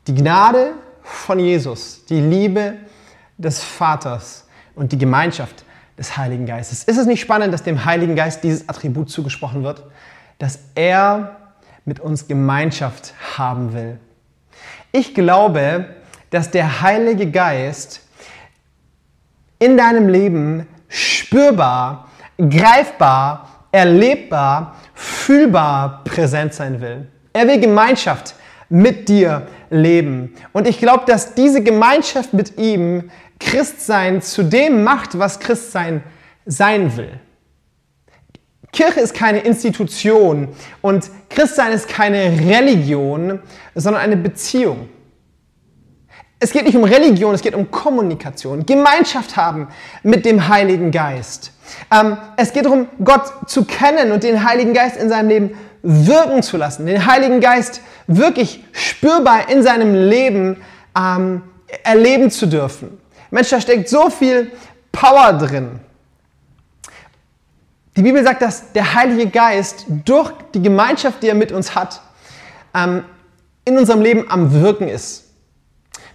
Die 0.08 0.16
Gnade 0.16 0.74
von 1.04 1.40
Jesus, 1.40 2.06
die 2.06 2.22
Liebe 2.22 2.78
des 3.38 3.64
Vaters 3.64 4.46
und 4.76 4.92
die 4.92 4.98
Gemeinschaft 4.98 5.64
des 5.98 6.18
Heiligen 6.18 6.46
Geistes. 6.46 6.84
Ist 6.84 6.98
es 6.98 7.06
nicht 7.06 7.22
spannend, 7.22 7.54
dass 7.54 7.64
dem 7.64 7.86
Heiligen 7.86 8.16
Geist 8.16 8.44
dieses 8.44 8.68
Attribut 8.70 9.10
zugesprochen 9.10 9.64
wird? 9.64 9.84
Dass 10.40 10.60
er 10.76 11.38
mit 11.86 12.00
uns 12.00 12.28
Gemeinschaft 12.28 13.14
haben 13.38 13.74
will. 13.74 14.00
Ich 14.92 15.16
glaube, 15.16 15.96
dass 16.30 16.52
der 16.52 16.82
Heilige 16.82 17.32
Geist 17.32 18.02
in 19.60 19.78
deinem 19.78 20.08
Leben 20.08 20.68
spürbar, 20.88 22.10
greifbar, 22.38 23.66
erlebbar, 23.72 24.76
fühlbar 24.94 26.04
präsent 26.04 26.54
sein 26.54 26.82
will. 26.82 27.08
Er 27.34 27.48
will 27.48 27.60
Gemeinschaft 27.60 28.36
mit 28.70 29.08
dir 29.10 29.48
leben. 29.70 30.34
Und 30.54 30.68
ich 30.68 30.80
glaube, 30.80 31.06
dass 31.06 31.36
diese 31.36 31.62
Gemeinschaft 31.62 32.34
mit 32.34 32.58
ihm 32.58 33.10
Christsein 33.40 34.22
zu 34.22 34.44
dem 34.44 34.84
macht, 34.84 35.18
was 35.18 35.40
Christsein 35.40 36.04
sein 36.46 36.96
will. 36.98 37.20
Kirche 38.72 39.00
ist 39.00 39.14
keine 39.14 39.40
Institution 39.40 40.50
und 40.82 41.10
Christsein 41.30 41.72
ist 41.72 41.88
keine 41.88 42.40
Religion, 42.40 43.40
sondern 43.76 44.02
eine 44.02 44.18
Beziehung. 44.18 44.90
Es 46.40 46.52
geht 46.52 46.66
nicht 46.66 46.78
um 46.78 46.84
Religion, 46.84 47.34
es 47.34 47.42
geht 47.42 47.56
um 47.56 47.72
Kommunikation, 47.72 48.66
Gemeinschaft 48.66 49.36
haben 49.38 49.70
mit 50.04 50.24
dem 50.24 50.48
Heiligen 50.48 50.92
Geist. 50.92 51.52
Ähm, 51.92 52.18
es 52.36 52.54
geht 52.54 52.66
darum, 52.66 52.88
Gott 53.04 53.50
zu 53.50 53.66
kennen 53.66 54.12
und 54.12 54.24
den 54.24 54.44
Heiligen 54.44 54.74
Geist 54.74 54.98
in 54.98 55.10
seinem 55.10 55.30
Leben 55.30 55.58
wirken 55.82 56.44
zu 56.44 56.58
lassen, 56.58 56.86
den 56.86 57.06
Heiligen 57.06 57.40
Geist 57.40 57.82
wirklich 58.06 58.64
spürbar 58.72 59.50
in 59.50 59.64
seinem 59.64 59.96
Leben 59.96 60.62
ähm, 60.96 61.42
erleben 61.84 62.30
zu 62.30 62.46
dürfen. 62.46 63.00
Mensch, 63.32 63.50
da 63.50 63.60
steckt 63.60 63.90
so 63.90 64.10
viel 64.10 64.52
Power 64.92 65.34
drin. 65.34 65.80
Die 67.96 68.04
Bibel 68.04 68.24
sagt, 68.24 68.44
dass 68.44 68.72
der 68.74 68.94
Heilige 68.94 69.28
Geist 69.28 69.86
durch 70.06 70.32
die 70.54 70.62
Gemeinschaft, 70.62 71.24
die 71.24 71.30
er 71.30 71.36
mit 71.36 71.52
uns 71.52 71.74
hat, 71.74 72.00
ähm, 72.76 73.04
in 73.66 73.76
unserem 73.78 74.02
Leben 74.02 74.30
am 74.30 74.54
Wirken 74.54 74.88
ist. 74.88 75.27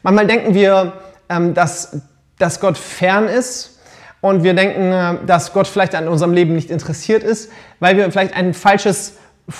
Manchmal 0.02 0.26
denken 0.26 0.54
wir, 0.54 0.94
ähm, 1.28 1.54
dass, 1.54 1.96
dass 2.38 2.60
Gott 2.60 2.76
fern 2.76 3.26
ist 3.26 3.78
und 4.20 4.42
wir 4.42 4.54
denken, 4.54 4.92
äh, 4.92 5.26
dass 5.26 5.52
Gott 5.52 5.66
vielleicht 5.66 5.94
an 5.94 6.08
unserem 6.08 6.32
Leben 6.32 6.54
nicht 6.54 6.70
interessiert 6.70 7.22
ist, 7.22 7.50
weil 7.80 7.96
wir 7.96 8.10
vielleicht 8.10 8.34
ein 8.34 8.54
falsches, 8.54 9.14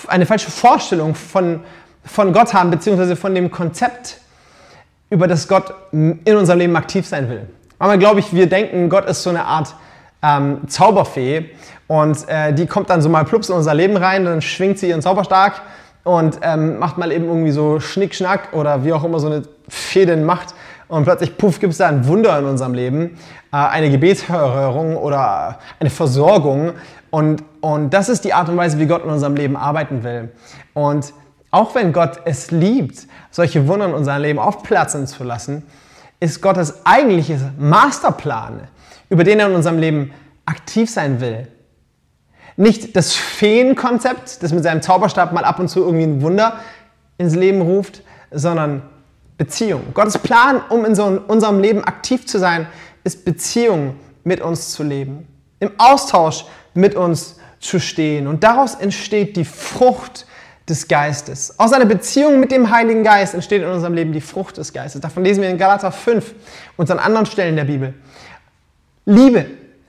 eine 0.08 0.26
falsche 0.26 0.50
Vorstellung 0.50 1.14
von, 1.14 1.60
von 2.04 2.32
Gott 2.32 2.54
haben, 2.54 2.70
beziehungsweise 2.70 3.16
von 3.16 3.34
dem 3.34 3.50
Konzept, 3.50 4.18
über 5.10 5.28
das 5.28 5.46
Gott 5.46 5.74
in 5.92 6.36
unserem 6.36 6.58
Leben 6.58 6.74
aktiv 6.74 7.06
sein 7.06 7.28
will. 7.28 7.46
Manchmal 7.78 7.98
glaube 7.98 8.20
ich, 8.20 8.32
wir 8.32 8.48
denken, 8.48 8.88
Gott 8.88 9.04
ist 9.04 9.22
so 9.22 9.28
eine 9.28 9.44
Art 9.44 9.74
ähm, 10.22 10.62
Zauberfee 10.68 11.50
und 11.86 12.26
äh, 12.28 12.54
die 12.54 12.66
kommt 12.66 12.88
dann 12.88 13.02
so 13.02 13.10
mal 13.10 13.24
plups 13.24 13.50
in 13.50 13.54
unser 13.54 13.74
Leben 13.74 13.96
rein, 13.96 14.24
dann 14.24 14.40
schwingt 14.40 14.78
sie 14.78 14.88
ihren 14.88 15.02
Zauberstab 15.02 15.60
und 16.04 16.38
ähm, 16.42 16.78
macht 16.78 16.98
mal 16.98 17.12
eben 17.12 17.26
irgendwie 17.26 17.52
so 17.52 17.80
Schnickschnack 17.80 18.52
oder 18.52 18.84
wie 18.84 18.92
auch 18.92 19.04
immer 19.04 19.20
so 19.20 19.28
eine 19.28 19.42
Fee 19.68 20.04
denn 20.04 20.24
macht 20.24 20.54
und 20.88 21.04
plötzlich, 21.04 21.38
puff, 21.38 21.60
gibt 21.60 21.72
es 21.72 21.78
da 21.78 21.88
ein 21.88 22.06
Wunder 22.06 22.38
in 22.38 22.44
unserem 22.44 22.74
Leben, 22.74 23.18
äh, 23.52 23.56
eine 23.56 23.90
Gebetshörung 23.90 24.96
oder 24.96 25.58
eine 25.80 25.90
Versorgung 25.90 26.72
und, 27.10 27.44
und 27.60 27.90
das 27.90 28.08
ist 28.08 28.24
die 28.24 28.32
Art 28.32 28.48
und 28.48 28.56
Weise, 28.56 28.78
wie 28.78 28.86
Gott 28.86 29.04
in 29.04 29.10
unserem 29.10 29.36
Leben 29.36 29.56
arbeiten 29.56 30.02
will. 30.02 30.32
Und 30.74 31.12
auch 31.50 31.74
wenn 31.74 31.92
Gott 31.92 32.20
es 32.24 32.50
liebt, 32.50 33.06
solche 33.30 33.68
Wunder 33.68 33.86
in 33.86 33.94
unserem 33.94 34.22
Leben 34.22 34.38
aufplatzen 34.38 35.06
zu 35.06 35.22
lassen, 35.22 35.62
ist 36.20 36.40
Gottes 36.40 36.86
eigentliches 36.86 37.42
Masterplan, 37.58 38.62
über 39.10 39.24
den 39.24 39.38
er 39.40 39.48
in 39.48 39.54
unserem 39.54 39.78
Leben 39.78 40.12
aktiv 40.46 40.90
sein 40.90 41.20
will. 41.20 41.48
Nicht 42.56 42.96
das 42.96 43.14
Feenkonzept, 43.14 44.42
das 44.42 44.52
mit 44.52 44.62
seinem 44.62 44.82
Zauberstab 44.82 45.32
mal 45.32 45.44
ab 45.44 45.58
und 45.58 45.68
zu 45.68 45.80
irgendwie 45.80 46.04
ein 46.04 46.22
Wunder 46.22 46.58
ins 47.18 47.34
Leben 47.34 47.62
ruft, 47.62 48.02
sondern 48.30 48.82
Beziehung. 49.38 49.82
Gottes 49.94 50.18
Plan, 50.18 50.60
um 50.68 50.84
in 50.84 50.94
so 50.94 51.04
unserem 51.26 51.60
Leben 51.60 51.82
aktiv 51.84 52.26
zu 52.26 52.38
sein, 52.38 52.66
ist 53.04 53.24
Beziehung 53.24 53.96
mit 54.24 54.40
uns 54.40 54.72
zu 54.72 54.82
leben, 54.82 55.26
im 55.60 55.72
Austausch 55.78 56.44
mit 56.74 56.94
uns 56.94 57.36
zu 57.58 57.80
stehen. 57.80 58.26
Und 58.26 58.44
daraus 58.44 58.74
entsteht 58.74 59.36
die 59.36 59.44
Frucht 59.44 60.26
des 60.68 60.86
Geistes. 60.86 61.58
Aus 61.58 61.72
einer 61.72 61.86
Beziehung 61.86 62.38
mit 62.38 62.52
dem 62.52 62.70
Heiligen 62.70 63.02
Geist 63.02 63.34
entsteht 63.34 63.62
in 63.62 63.68
unserem 63.68 63.94
Leben 63.94 64.12
die 64.12 64.20
Frucht 64.20 64.58
des 64.58 64.72
Geistes. 64.72 65.00
Davon 65.00 65.24
lesen 65.24 65.42
wir 65.42 65.50
in 65.50 65.58
Galater 65.58 65.90
5 65.90 66.34
und 66.76 66.90
an 66.90 66.98
anderen 66.98 67.26
Stellen 67.26 67.56
der 67.56 67.64
Bibel. 67.64 67.94
Liebe, 69.04 69.46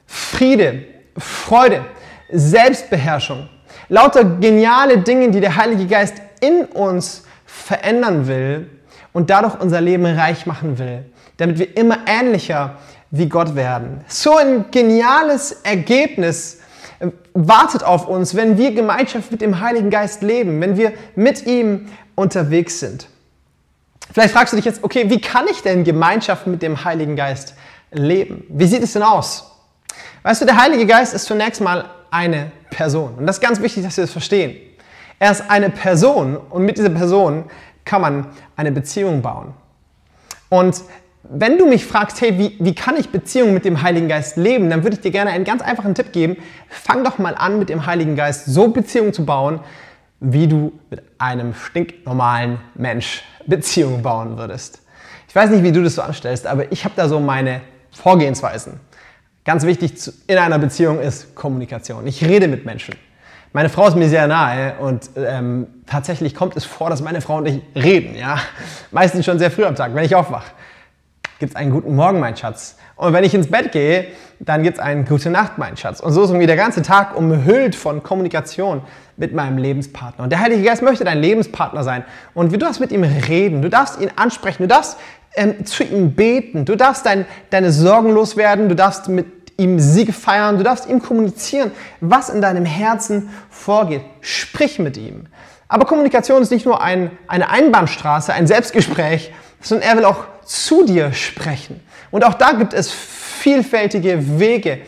Friede, 0.08 0.86
Freude, 1.18 1.86
Selbstbeherrschung. 2.34 3.48
Lauter 3.90 4.26
geniale 4.26 4.98
Dinge, 4.98 5.30
die 5.32 5.40
der 5.40 5.56
Heilige 5.56 5.86
Geist 5.86 6.16
in 6.42 6.66
uns 6.66 7.24
verändern 7.46 8.28
will 8.28 8.70
und 9.14 9.30
dadurch 9.30 9.60
unser 9.60 9.80
Leben 9.80 10.06
reich 10.06 10.46
machen 10.46 10.80
will, 10.80 11.06
damit 11.38 11.60
wir 11.60 11.78
immer 11.78 12.00
ähnlicher 12.08 12.78
wie 13.12 13.30
Gott 13.30 13.56
werden. 13.56 14.04
So 14.08 14.36
ein 14.38 14.66
geniales 14.72 15.52
Ergebnis 15.64 16.62
äh, 17.00 17.10
wartet 17.34 17.84
auf 17.84 18.08
uns, 18.08 18.36
wenn 18.36 18.58
wir 18.58 18.74
Gemeinschaft 18.74 19.32
mit 19.32 19.42
dem 19.42 19.60
Heiligen 19.60 19.92
Geist 19.92 20.24
leben, 20.24 20.60
wenn 20.60 20.78
wir 20.78 20.94
mit 21.16 21.46
ihm 21.46 21.90
unterwegs 22.16 22.80
sind. 22.80 23.08
Vielleicht 24.12 24.34
fragst 24.34 24.54
du 24.54 24.58
dich 24.58 24.66
jetzt, 24.66 24.84
okay, 24.84 25.10
wie 25.10 25.22
kann 25.22 25.46
ich 25.48 25.62
denn 25.62 25.84
Gemeinschaft 25.84 26.48
mit 26.48 26.62
dem 26.62 26.84
Heiligen 26.84 27.16
Geist 27.16 27.54
leben? 27.92 28.44
Wie 28.50 28.66
sieht 28.68 28.84
es 28.84 28.94
denn 28.94 29.04
aus? 29.04 29.52
Weißt 30.24 30.42
du, 30.42 30.46
der 30.46 30.58
Heilige 30.58 30.86
Geist 30.86 31.14
ist 31.14 31.26
zunächst 31.26 31.62
mal 31.62 31.86
eine 32.14 32.52
Person. 32.70 33.16
Und 33.18 33.26
das 33.26 33.38
ist 33.38 33.42
ganz 33.42 33.60
wichtig, 33.62 33.84
dass 33.84 33.98
wir 33.98 34.04
das 34.04 34.12
verstehen. 34.12 34.56
Er 35.20 35.32
ist 35.32 35.50
eine 35.50 35.70
Person 35.70 36.38
und 36.38 36.64
mit 36.64 36.78
dieser 36.78 36.90
Person 36.90 37.46
kann 37.86 38.02
man 38.02 38.28
eine 38.56 38.72
Beziehung 38.72 39.22
bauen. 39.22 39.54
Und 40.50 40.82
wenn 41.24 41.58
du 41.58 41.66
mich 41.66 41.86
fragst, 41.86 42.22
hey, 42.22 42.38
wie, 42.38 42.58
wie 42.60 42.76
kann 42.76 42.98
ich 42.98 43.10
Beziehung 43.10 43.54
mit 43.54 43.66
dem 43.66 43.82
Heiligen 43.82 44.08
Geist 44.08 44.38
leben, 44.38 44.70
dann 44.70 44.84
würde 44.84 44.98
ich 44.98 45.02
dir 45.02 45.12
gerne 45.12 45.32
einen 45.32 45.46
ganz 45.46 45.62
einfachen 45.62 45.96
Tipp 45.96 46.12
geben. 46.12 46.38
Fang 46.70 47.04
doch 47.04 47.18
mal 47.18 47.36
an, 47.36 47.60
mit 47.60 47.70
dem 47.70 47.86
Heiligen 47.86 48.16
Geist 48.16 48.46
so 48.46 48.68
Beziehungen 48.68 49.14
zu 49.14 49.26
bauen, 49.26 49.62
wie 50.20 50.48
du 50.48 50.74
mit 50.90 51.02
einem 51.18 51.54
stinknormalen 51.54 52.60
Mensch 52.76 53.24
Beziehungen 53.48 54.04
bauen 54.04 54.38
würdest. 54.38 54.82
Ich 55.28 55.36
weiß 55.36 55.50
nicht, 55.50 55.64
wie 55.64 55.72
du 55.72 55.82
das 55.84 55.96
so 55.96 56.02
anstellst, 56.02 56.46
aber 56.46 56.72
ich 56.72 56.86
habe 56.86 56.94
da 56.96 57.10
so 57.10 57.20
meine 57.20 57.62
Vorgehensweisen. 57.92 58.80
Ganz 59.46 59.66
wichtig 59.66 59.94
in 60.28 60.38
einer 60.38 60.58
Beziehung 60.58 61.00
ist 61.00 61.36
Kommunikation. 61.36 62.08
Ich 62.08 62.24
rede 62.24 62.48
mit 62.48 62.66
Menschen. 62.66 62.96
Meine 63.52 63.70
Frau 63.70 63.88
ist 63.88 63.96
mir 63.96 64.08
sehr 64.08 64.26
nahe 64.26 64.76
und 64.80 65.10
ähm, 65.16 65.68
tatsächlich 65.86 66.34
kommt 66.34 66.56
es 66.56 66.64
vor, 66.66 66.90
dass 66.90 67.02
meine 67.02 67.22
Frau 67.22 67.38
und 67.38 67.46
ich 67.48 67.62
reden. 67.76 68.16
Ja? 68.16 68.40
Meistens 68.92 69.26
schon 69.26 69.38
sehr 69.40 69.52
früh 69.52 69.66
am 69.66 69.76
Tag, 69.76 69.94
wenn 69.94 70.06
ich 70.06 70.16
aufwache. 70.16 70.52
Gibt 71.40 71.52
es 71.52 71.56
einen 71.56 71.72
guten 71.72 71.94
Morgen, 71.94 72.20
mein 72.20 72.38
Schatz. 72.38 72.78
Und 72.96 73.12
wenn 73.12 73.24
ich 73.24 73.34
ins 73.34 73.52
Bett 73.52 73.72
gehe, 73.74 74.08
dann 74.40 74.64
gibt 74.64 74.78
es 74.78 74.84
einen 74.84 75.04
gute 75.04 75.30
Nacht, 75.30 75.58
mein 75.58 75.76
Schatz. 75.76 76.00
Und 76.00 76.14
so 76.14 76.24
ist 76.24 76.30
irgendwie 76.30 76.48
der 76.48 76.56
ganze 76.56 76.82
Tag 76.82 77.18
umhüllt 77.18 77.76
von 77.76 78.02
Kommunikation 78.02 78.82
mit 79.18 79.34
meinem 79.34 79.58
Lebenspartner. 79.58 80.24
Und 80.24 80.32
der 80.32 80.40
Heilige 80.40 80.64
Geist 80.64 80.82
möchte 80.82 81.04
dein 81.04 81.20
Lebenspartner 81.20 81.84
sein. 81.84 82.06
Und 82.34 82.54
du 82.54 82.58
darfst 82.58 82.80
mit 82.80 82.92
ihm 82.92 83.04
reden, 83.04 83.62
du 83.62 83.70
darfst 83.70 84.00
ihn 84.00 84.10
ansprechen, 84.16 84.64
du 84.64 84.68
darfst 84.68 84.98
ähm, 85.36 85.66
zu 85.66 85.84
ihm 85.84 86.14
beten. 86.14 86.66
Du 86.66 86.76
darfst 86.76 87.06
dein, 87.06 87.26
deine 87.50 87.72
Sorgen 87.72 88.12
loswerden, 88.12 88.70
du 88.70 88.76
darfst 88.76 89.08
mit 89.10 89.26
ihm 89.58 89.80
Sieg 89.80 90.14
feiern, 90.14 90.58
du 90.58 90.64
darfst 90.64 90.88
ihm 90.90 91.02
kommunizieren, 91.02 91.72
was 92.02 92.30
in 92.30 92.42
deinem 92.42 92.66
Herzen 92.66 93.30
vorgeht. 93.50 94.02
Sprich 94.22 94.80
mit 94.80 94.98
ihm. 94.98 95.28
Aber 95.68 95.86
Kommunikation 95.86 96.42
ist 96.42 96.52
nicht 96.52 96.66
nur 96.66 96.82
ein, 96.82 97.12
eine 97.28 97.50
Einbahnstraße, 97.50 98.34
ein 98.34 98.48
Selbstgespräch, 98.48 99.32
sondern 99.62 99.90
er 99.90 99.98
will 99.98 100.06
auch 100.06 100.26
zu 100.46 100.86
dir 100.86 101.14
sprechen. 101.14 101.80
Und 102.12 102.24
auch 102.26 102.36
da 102.36 102.52
gibt 102.52 102.74
es 102.74 102.92
vielfältige 102.92 104.40
Wege, 104.40 104.80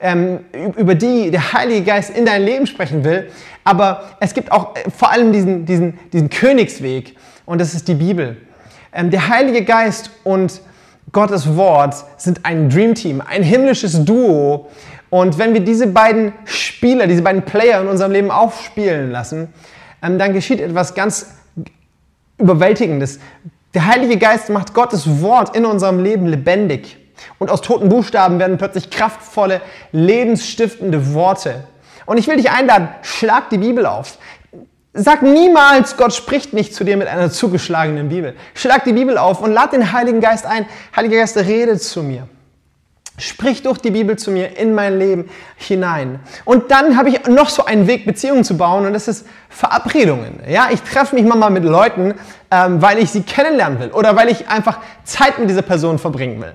ähm, 0.00 0.40
über 0.76 0.94
die 0.94 1.30
der 1.30 1.52
Heilige 1.52 1.82
Geist 1.82 2.10
in 2.10 2.26
dein 2.26 2.42
Leben 2.42 2.66
sprechen 2.66 3.04
will. 3.04 3.30
Aber 3.62 4.16
es 4.20 4.34
gibt 4.34 4.52
auch 4.52 4.76
äh, 4.76 4.90
vor 4.90 5.10
allem 5.10 5.32
diesen, 5.32 5.64
diesen, 5.64 5.98
diesen 6.12 6.28
Königsweg 6.28 7.16
und 7.46 7.60
das 7.60 7.74
ist 7.74 7.88
die 7.88 7.94
Bibel. 7.94 8.36
Ähm, 8.94 9.10
der 9.10 9.28
Heilige 9.28 9.64
Geist 9.64 10.10
und 10.22 10.60
Gottes 11.12 11.56
Wort 11.56 11.96
sind 12.16 12.44
ein 12.44 12.70
Dreamteam, 12.70 13.20
ein 13.20 13.42
himmlisches 13.42 14.04
Duo. 14.04 14.70
Und 15.10 15.36
wenn 15.36 15.52
wir 15.52 15.60
diese 15.60 15.88
beiden 15.88 16.32
Spieler, 16.44 17.06
diese 17.06 17.22
beiden 17.22 17.42
Player 17.42 17.80
in 17.80 17.88
unserem 17.88 18.12
Leben 18.12 18.30
aufspielen 18.30 19.10
lassen, 19.10 19.52
ähm, 20.02 20.18
dann 20.18 20.32
geschieht 20.32 20.60
etwas 20.60 20.94
ganz 20.94 21.34
Überwältigendes. 22.38 23.18
Der 23.74 23.86
Heilige 23.86 24.16
Geist 24.16 24.48
macht 24.50 24.74
Gottes 24.74 25.20
Wort 25.20 25.56
in 25.56 25.66
unserem 25.66 25.98
Leben 25.98 26.26
lebendig. 26.26 26.96
Und 27.38 27.50
aus 27.50 27.60
toten 27.60 27.88
Buchstaben 27.88 28.38
werden 28.38 28.58
plötzlich 28.58 28.90
kraftvolle, 28.90 29.60
lebensstiftende 29.92 31.14
Worte. 31.14 31.64
Und 32.06 32.18
ich 32.18 32.28
will 32.28 32.36
dich 32.36 32.50
einladen, 32.50 32.88
schlag 33.02 33.50
die 33.50 33.58
Bibel 33.58 33.86
auf. 33.86 34.18
Sag 34.96 35.22
niemals, 35.22 35.96
Gott 35.96 36.14
spricht 36.14 36.52
nicht 36.52 36.72
zu 36.72 36.84
dir 36.84 36.96
mit 36.96 37.08
einer 37.08 37.28
zugeschlagenen 37.28 38.10
Bibel. 38.10 38.36
Schlag 38.54 38.84
die 38.84 38.92
Bibel 38.92 39.18
auf 39.18 39.40
und 39.40 39.52
lad 39.52 39.72
den 39.72 39.92
Heiligen 39.92 40.20
Geist 40.20 40.46
ein. 40.46 40.66
Heiliger 40.94 41.16
Geist, 41.16 41.36
rede 41.36 41.76
zu 41.80 42.04
mir. 42.04 42.28
Sprich 43.18 43.62
durch 43.62 43.78
die 43.78 43.90
Bibel 43.90 44.16
zu 44.16 44.30
mir 44.30 44.56
in 44.56 44.72
mein 44.72 44.96
Leben 44.96 45.28
hinein. 45.56 46.20
Und 46.44 46.70
dann 46.70 46.96
habe 46.96 47.08
ich 47.08 47.26
noch 47.26 47.48
so 47.48 47.64
einen 47.64 47.88
Weg, 47.88 48.06
Beziehungen 48.06 48.44
zu 48.44 48.56
bauen, 48.56 48.86
und 48.86 48.92
das 48.92 49.08
ist 49.08 49.26
Verabredungen. 49.48 50.40
Ja, 50.48 50.68
ich 50.70 50.80
treffe 50.82 51.16
mich 51.16 51.24
mal 51.24 51.50
mit 51.50 51.64
Leuten, 51.64 52.14
ähm, 52.52 52.80
weil 52.80 52.98
ich 52.98 53.10
sie 53.10 53.22
kennenlernen 53.22 53.80
will 53.80 53.90
oder 53.90 54.14
weil 54.14 54.28
ich 54.30 54.48
einfach 54.48 54.78
Zeit 55.02 55.40
mit 55.40 55.50
dieser 55.50 55.62
Person 55.62 55.98
verbringen 55.98 56.40
will 56.40 56.54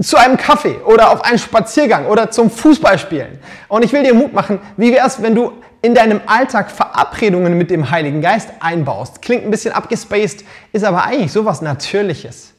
zu 0.00 0.16
einem 0.16 0.36
Kaffee 0.36 0.76
oder 0.86 1.10
auf 1.10 1.24
einen 1.24 1.38
Spaziergang 1.38 2.06
oder 2.06 2.30
zum 2.30 2.50
Fußballspielen. 2.50 3.38
Und 3.68 3.84
ich 3.84 3.92
will 3.92 4.02
dir 4.02 4.14
Mut 4.14 4.32
machen, 4.32 4.60
wie 4.76 4.92
wäre 4.92 5.06
es, 5.06 5.22
wenn 5.22 5.34
du 5.34 5.52
in 5.82 5.94
deinem 5.94 6.20
Alltag 6.26 6.70
Verabredungen 6.70 7.58
mit 7.58 7.70
dem 7.70 7.90
Heiligen 7.90 8.20
Geist 8.20 8.48
einbaust? 8.60 9.20
Klingt 9.20 9.44
ein 9.44 9.50
bisschen 9.50 9.72
abgespaced, 9.72 10.44
ist 10.72 10.84
aber 10.84 11.04
eigentlich 11.04 11.32
sowas 11.32 11.60
Natürliches. 11.60 12.52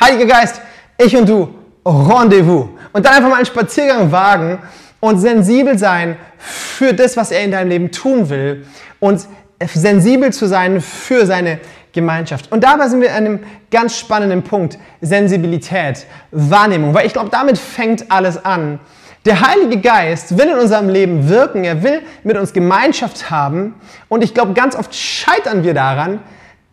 Heiliger 0.00 0.26
Geist, 0.26 0.60
ich 0.98 1.16
und 1.16 1.28
du, 1.28 1.54
Rendezvous. 1.84 2.68
Und 2.92 3.06
dann 3.06 3.14
einfach 3.14 3.30
mal 3.30 3.36
einen 3.36 3.46
Spaziergang 3.46 4.10
wagen 4.10 4.58
und 4.98 5.18
sensibel 5.18 5.78
sein 5.78 6.16
für 6.38 6.92
das, 6.92 7.16
was 7.16 7.30
er 7.30 7.44
in 7.44 7.52
deinem 7.52 7.68
Leben 7.68 7.90
tun 7.90 8.28
will. 8.28 8.66
Und 8.98 9.26
sensibel 9.62 10.32
zu 10.32 10.46
sein 10.46 10.80
für 10.80 11.26
seine 11.26 11.60
Gemeinschaft. 11.92 12.50
Und 12.52 12.64
dabei 12.64 12.88
sind 12.88 13.00
wir 13.00 13.10
an 13.10 13.16
einem 13.16 13.40
ganz 13.70 13.96
spannenden 13.98 14.42
Punkt, 14.42 14.78
Sensibilität, 15.00 16.06
Wahrnehmung, 16.30 16.94
weil 16.94 17.06
ich 17.06 17.12
glaube, 17.12 17.30
damit 17.30 17.58
fängt 17.58 18.10
alles 18.10 18.44
an. 18.44 18.78
Der 19.26 19.46
Heilige 19.46 19.80
Geist 19.80 20.38
will 20.38 20.48
in 20.48 20.58
unserem 20.58 20.88
Leben 20.88 21.28
wirken, 21.28 21.64
er 21.64 21.82
will 21.82 22.00
mit 22.24 22.36
uns 22.38 22.52
Gemeinschaft 22.52 23.30
haben. 23.30 23.74
Und 24.08 24.24
ich 24.24 24.32
glaube, 24.32 24.54
ganz 24.54 24.74
oft 24.74 24.94
scheitern 24.94 25.62
wir 25.62 25.74
daran, 25.74 26.20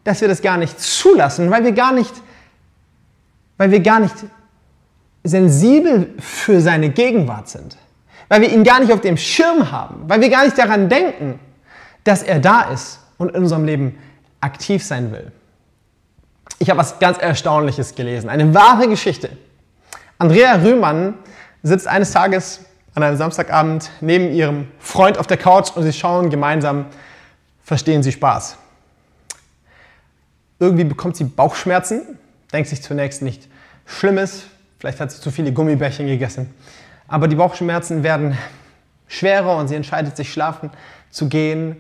dass 0.05 0.21
wir 0.21 0.29
das 0.29 0.41
gar 0.41 0.57
nicht 0.57 0.79
zulassen, 0.79 1.51
weil 1.51 1.65
wir 1.65 1.73
gar 1.73 1.91
nicht, 1.91 2.13
weil 3.57 3.71
wir 3.71 3.81
gar 3.81 3.99
nicht 3.99 4.15
sensibel 5.23 6.13
für 6.19 6.61
seine 6.61 6.89
Gegenwart 6.89 7.49
sind, 7.49 7.77
weil 8.29 8.41
wir 8.41 8.49
ihn 8.49 8.63
gar 8.63 8.79
nicht 8.79 8.93
auf 8.93 9.01
dem 9.01 9.17
Schirm 9.17 9.69
haben, 9.71 10.03
weil 10.07 10.21
wir 10.21 10.29
gar 10.29 10.45
nicht 10.45 10.57
daran 10.57 10.87
denken, 10.87 11.39
dass 12.05 12.23
er 12.23 12.39
da 12.39 12.61
ist 12.71 12.99
und 13.17 13.35
in 13.35 13.43
unserem 13.43 13.65
Leben 13.65 13.97
aktiv 14.41 14.83
sein 14.83 15.11
will. 15.11 15.31
Ich 16.59 16.69
habe 16.69 16.79
was 16.79 16.99
ganz 16.99 17.17
Erstaunliches 17.17 17.95
gelesen, 17.95 18.29
eine 18.29 18.53
wahre 18.53 18.87
Geschichte. 18.87 19.29
Andrea 20.17 20.55
Rühmann 20.55 21.15
sitzt 21.61 21.87
eines 21.87 22.11
Tages 22.11 22.61
an 22.95 23.03
einem 23.03 23.17
Samstagabend 23.17 23.91
neben 24.01 24.31
ihrem 24.31 24.67
Freund 24.79 25.19
auf 25.19 25.27
der 25.27 25.37
Couch 25.37 25.69
und 25.75 25.83
sie 25.83 25.93
schauen 25.93 26.29
gemeinsam, 26.29 26.87
verstehen 27.63 28.01
sie 28.01 28.11
Spaß. 28.11 28.57
Irgendwie 30.59 30.83
bekommt 30.83 31.15
sie 31.15 31.25
Bauchschmerzen, 31.25 32.17
denkt 32.51 32.69
sich 32.69 32.81
zunächst 32.81 33.21
nicht 33.21 33.47
Schlimmes, 33.85 34.45
vielleicht 34.79 34.99
hat 34.99 35.11
sie 35.11 35.21
zu 35.21 35.29
viele 35.29 35.53
Gummibärchen 35.53 36.07
gegessen. 36.07 36.51
Aber 37.07 37.27
die 37.27 37.35
Bauchschmerzen 37.35 38.01
werden 38.01 38.37
schwerer 39.07 39.57
und 39.57 39.67
sie 39.67 39.75
entscheidet 39.75 40.17
sich 40.17 40.33
schlafen 40.33 40.71
zu 41.11 41.29
gehen 41.29 41.77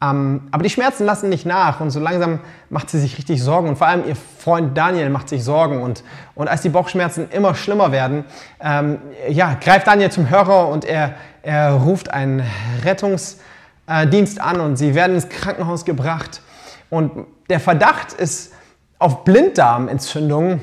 aber 0.00 0.62
die 0.62 0.70
Schmerzen 0.70 1.06
lassen 1.06 1.30
nicht 1.30 1.46
nach 1.46 1.80
und 1.80 1.90
so 1.90 1.98
langsam 1.98 2.40
macht 2.68 2.90
sie 2.90 3.00
sich 3.00 3.16
richtig 3.16 3.42
Sorgen 3.42 3.68
und 3.68 3.76
vor 3.76 3.86
allem 3.86 4.06
ihr 4.06 4.16
Freund 4.16 4.76
Daniel 4.76 5.08
macht 5.08 5.28
sich 5.30 5.42
Sorgen 5.42 5.82
und, 5.82 6.04
und 6.34 6.48
als 6.48 6.60
die 6.62 6.68
Bauchschmerzen 6.68 7.30
immer 7.30 7.54
schlimmer 7.54 7.90
werden, 7.90 8.24
ähm, 8.60 8.98
ja, 9.28 9.56
greift 9.60 9.86
Daniel 9.86 10.10
zum 10.10 10.28
Hörer 10.28 10.68
und 10.68 10.84
er, 10.84 11.14
er 11.42 11.72
ruft 11.72 12.10
einen 12.12 12.42
Rettungsdienst 12.84 14.40
an 14.40 14.60
und 14.60 14.76
sie 14.76 14.94
werden 14.94 15.14
ins 15.14 15.28
Krankenhaus 15.28 15.86
gebracht 15.86 16.42
und 16.90 17.26
der 17.48 17.60
Verdacht 17.60 18.12
ist 18.12 18.52
auf 18.98 19.24
Blinddarmentzündung 19.24 20.60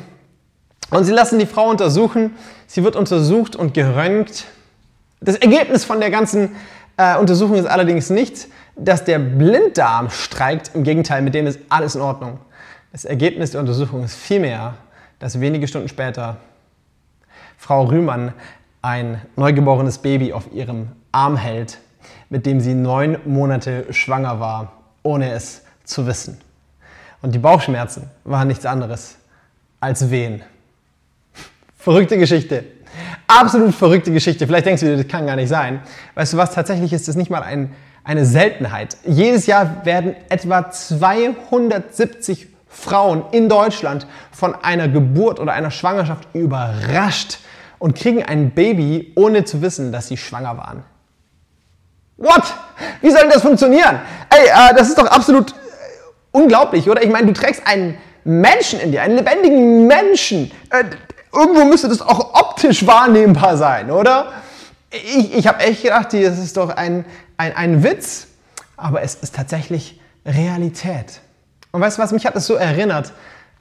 und 0.92 1.04
sie 1.04 1.14
lassen 1.14 1.40
die 1.40 1.46
Frau 1.46 1.70
untersuchen, 1.70 2.36
sie 2.68 2.84
wird 2.84 2.96
untersucht 2.96 3.56
und 3.56 3.74
geröntgt. 3.74 4.46
Das 5.20 5.36
Ergebnis 5.36 5.86
von 5.86 6.00
der 6.00 6.12
ganzen 6.12 6.56
äh, 6.98 7.18
Untersuchung 7.18 7.56
ist 7.56 7.66
allerdings 7.66 8.10
nicht, 8.10 8.48
dass 8.75 9.04
der 9.04 9.20
Blinddarm 9.20 10.10
streikt. 10.10 10.72
Im 10.74 10.84
Gegenteil, 10.84 11.22
mit 11.22 11.34
dem 11.34 11.48
ist 11.48 11.60
alles 11.70 11.96
in 11.96 12.01
Ordnung. 12.01 12.40
Das 12.92 13.06
Ergebnis 13.06 13.51
der 13.51 13.62
Untersuchung 13.62 14.04
ist 14.04 14.16
vielmehr, 14.16 14.75
dass 15.20 15.40
wenige 15.40 15.68
Stunden 15.68 15.88
später 15.88 16.38
Frau 17.58 17.84
Rühmann 17.84 18.34
ein 18.82 19.22
neugeborenes 19.36 20.00
Baby 20.00 20.34
auf 20.34 20.51
ihrem 20.51 20.90
Arm 21.12 21.38
hält, 21.38 21.78
mit 22.30 22.46
dem 22.46 22.60
sie 22.60 22.74
neun 22.74 23.18
Monate 23.25 23.86
schwanger 23.94 24.40
war, 24.40 24.74
ohne 25.04 25.32
es 25.32 25.62
zu 25.84 26.08
wissen. 26.08 26.40
Und 27.22 27.36
die 27.36 27.40
Bauchschmerzen 27.40 28.10
waren 28.24 28.48
nichts 28.48 28.66
anderes 28.66 29.18
als 29.80 30.10
Wehen. 30.10 30.42
Verrückte 31.78 32.18
Geschichte. 32.18 32.63
Absolut 33.28 33.74
verrückte 33.74 34.12
Geschichte. 34.12 34.46
Vielleicht 34.46 34.66
denkst 34.66 34.82
du 34.82 34.88
dir, 34.88 34.98
das 34.98 35.08
kann 35.08 35.25
gar 35.25 35.36
nicht 35.36 35.50
sein. 35.50 35.82
Weißt 36.16 36.34
du 36.34 36.38
was, 36.38 36.51
tatsächlich 36.51 36.94
ist 36.94 37.08
es 37.08 37.16
nicht 37.16 37.30
mal 37.30 37.44
ein 37.44 37.74
eine 38.03 38.25
Seltenheit. 38.25 38.98
Jedes 39.05 39.46
Jahr 39.46 39.86
werden 39.86 40.15
etwa 40.29 40.72
270 40.72 42.48
Frauen 42.67 43.25
in 43.31 43.50
Deutschland 43.50 44.08
von 44.31 44.55
einer 44.55 44.88
Geburt 44.88 45.39
oder 45.39 45.53
einer 45.53 45.72
Schwangerschaft 45.72 46.27
überrascht 46.34 47.39
und 47.79 47.96
kriegen 47.96 48.24
ein 48.24 48.51
Baby, 48.51 49.12
ohne 49.15 49.43
zu 49.43 49.62
wissen, 49.62 49.91
dass 49.91 50.08
sie 50.08 50.17
schwanger 50.17 50.58
waren. 50.58 50.84
What? 52.17 52.43
Wie 53.01 53.10
soll 53.10 53.27
das 53.29 53.41
funktionieren? 53.41 54.00
Ey, 54.29 54.48
äh, 54.48 54.75
das 54.75 54.89
ist 54.89 54.98
doch 54.98 55.08
absolut 55.08 55.51
äh, 55.51 55.55
unglaublich, 56.31 56.89
oder? 56.89 57.03
Ich 57.03 57.10
meine, 57.10 57.27
du 57.27 57.34
trägst 57.34 57.65
einen 57.65 57.98
Menschen 58.24 58.79
in 58.79 58.91
dir, 58.91 59.01
einen 59.01 59.15
lebendigen 59.15 59.88
Menschen. 59.88 60.51
Äh, 60.70 60.84
irgendwo 61.34 61.65
müsste 61.65 61.89
das 61.89 62.01
auch 62.01 62.36
optisch 62.36 62.85
wahrnehmbar 62.85 63.57
sein, 63.57 63.90
oder? 63.90 64.31
Ich, 64.92 65.35
ich 65.35 65.48
habe 65.48 65.59
echt 65.64 65.81
gedacht, 65.81 66.14
das 66.14 66.37
ist 66.37 66.57
doch 66.57 66.70
ein, 66.70 67.05
ein, 67.42 67.56
ein 67.56 67.84
Witz, 67.84 68.27
aber 68.77 69.01
es 69.01 69.16
ist 69.16 69.36
tatsächlich 69.36 70.00
Realität. 70.25 71.22
Und 71.72 71.82
weißt 71.82 71.98
du 71.98 72.01
was, 72.04 72.12
mich 72.12 72.25
hat 72.25 72.36
es 72.36 72.46
so 72.46 72.54
erinnert 72.54 73.14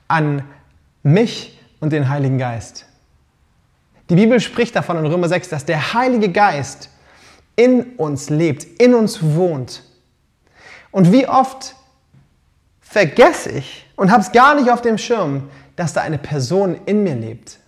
an 0.06 0.42
mich 1.02 1.58
und 1.80 1.92
den 1.92 2.10
Heiligen 2.10 2.36
Geist. 2.36 2.84
Die 4.10 4.16
Bibel 4.16 4.38
spricht 4.40 4.76
davon 4.76 4.98
in 4.98 5.06
Römer 5.06 5.28
6, 5.28 5.48
dass 5.48 5.64
der 5.64 5.94
Heilige 5.94 6.30
Geist 6.30 6.90
in 7.56 7.94
uns 7.96 8.28
lebt, 8.28 8.64
in 8.64 8.94
uns 8.94 9.22
wohnt. 9.22 9.82
Und 10.90 11.12
wie 11.12 11.26
oft 11.26 11.74
vergesse 12.80 13.50
ich 13.50 13.86
und 13.96 14.10
habe 14.10 14.22
es 14.22 14.32
gar 14.32 14.56
nicht 14.56 14.70
auf 14.70 14.82
dem 14.82 14.98
Schirm, 14.98 15.48
dass 15.76 15.94
da 15.94 16.02
eine 16.02 16.18
Person 16.18 16.80
in 16.84 17.02
mir 17.02 17.14
lebt. 17.14 17.59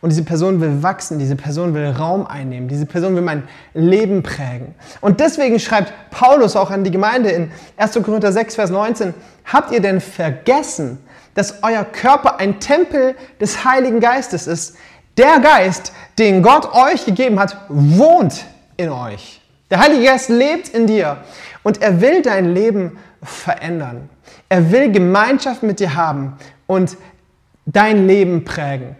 Und 0.00 0.10
diese 0.10 0.24
Person 0.24 0.60
will 0.60 0.82
wachsen, 0.82 1.18
diese 1.18 1.36
Person 1.36 1.74
will 1.74 1.86
Raum 1.90 2.26
einnehmen, 2.26 2.68
diese 2.68 2.86
Person 2.86 3.14
will 3.14 3.22
mein 3.22 3.44
Leben 3.74 4.22
prägen. 4.22 4.74
Und 5.00 5.20
deswegen 5.20 5.58
schreibt 5.58 5.92
Paulus 6.10 6.56
auch 6.56 6.70
an 6.70 6.84
die 6.84 6.90
Gemeinde 6.90 7.30
in 7.30 7.50
1. 7.76 7.94
Korinther 8.02 8.32
6, 8.32 8.54
Vers 8.54 8.70
19, 8.70 9.14
habt 9.44 9.72
ihr 9.72 9.80
denn 9.80 10.00
vergessen, 10.00 10.98
dass 11.34 11.62
euer 11.62 11.84
Körper 11.84 12.38
ein 12.40 12.60
Tempel 12.60 13.14
des 13.40 13.64
Heiligen 13.64 14.00
Geistes 14.00 14.46
ist? 14.46 14.76
Der 15.16 15.40
Geist, 15.40 15.92
den 16.18 16.42
Gott 16.42 16.72
euch 16.74 17.06
gegeben 17.06 17.40
hat, 17.40 17.56
wohnt 17.68 18.44
in 18.76 18.90
euch. 18.90 19.40
Der 19.70 19.80
Heilige 19.80 20.04
Geist 20.04 20.28
lebt 20.28 20.68
in 20.68 20.86
dir 20.86 21.18
und 21.62 21.82
er 21.82 22.00
will 22.00 22.22
dein 22.22 22.54
Leben 22.54 22.98
verändern. 23.22 24.08
Er 24.48 24.70
will 24.70 24.92
Gemeinschaft 24.92 25.62
mit 25.62 25.80
dir 25.80 25.94
haben 25.94 26.36
und 26.66 26.96
dein 27.64 28.06
Leben 28.06 28.44
prägen. 28.44 28.96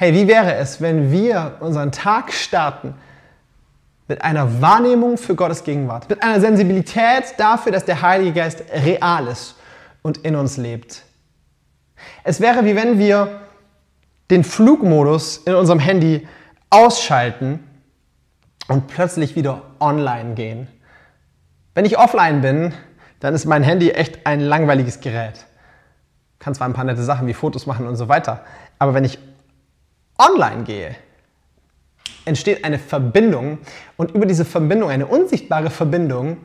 Hey, 0.00 0.14
wie 0.14 0.28
wäre 0.28 0.54
es, 0.54 0.80
wenn 0.80 1.10
wir 1.10 1.56
unseren 1.58 1.90
Tag 1.90 2.32
starten 2.32 2.94
mit 4.06 4.22
einer 4.22 4.62
Wahrnehmung 4.62 5.18
für 5.18 5.34
Gottes 5.34 5.64
Gegenwart, 5.64 6.08
mit 6.08 6.22
einer 6.22 6.40
Sensibilität 6.40 7.34
dafür, 7.36 7.72
dass 7.72 7.84
der 7.84 8.00
Heilige 8.00 8.32
Geist 8.32 8.62
real 8.72 9.26
ist 9.26 9.56
und 10.02 10.18
in 10.18 10.36
uns 10.36 10.56
lebt? 10.56 11.02
Es 12.22 12.40
wäre 12.40 12.64
wie 12.64 12.76
wenn 12.76 13.00
wir 13.00 13.40
den 14.30 14.44
Flugmodus 14.44 15.38
in 15.38 15.56
unserem 15.56 15.80
Handy 15.80 16.28
ausschalten 16.70 17.58
und 18.68 18.86
plötzlich 18.86 19.34
wieder 19.34 19.62
online 19.80 20.34
gehen. 20.34 20.68
Wenn 21.74 21.84
ich 21.84 21.98
offline 21.98 22.40
bin, 22.40 22.72
dann 23.18 23.34
ist 23.34 23.46
mein 23.46 23.64
Handy 23.64 23.90
echt 23.90 24.28
ein 24.28 24.38
langweiliges 24.38 25.00
Gerät. 25.00 25.44
Kann 26.38 26.54
zwar 26.54 26.68
ein 26.68 26.72
paar 26.74 26.84
nette 26.84 27.02
Sachen 27.02 27.26
wie 27.26 27.34
Fotos 27.34 27.66
machen 27.66 27.88
und 27.88 27.96
so 27.96 28.08
weiter, 28.08 28.44
aber 28.78 28.94
wenn 28.94 29.04
ich 29.04 29.18
online 30.18 30.64
gehe, 30.64 30.96
entsteht 32.24 32.64
eine 32.64 32.78
Verbindung 32.78 33.58
und 33.96 34.12
über 34.14 34.26
diese 34.26 34.44
Verbindung, 34.44 34.90
eine 34.90 35.06
unsichtbare 35.06 35.70
Verbindung, 35.70 36.38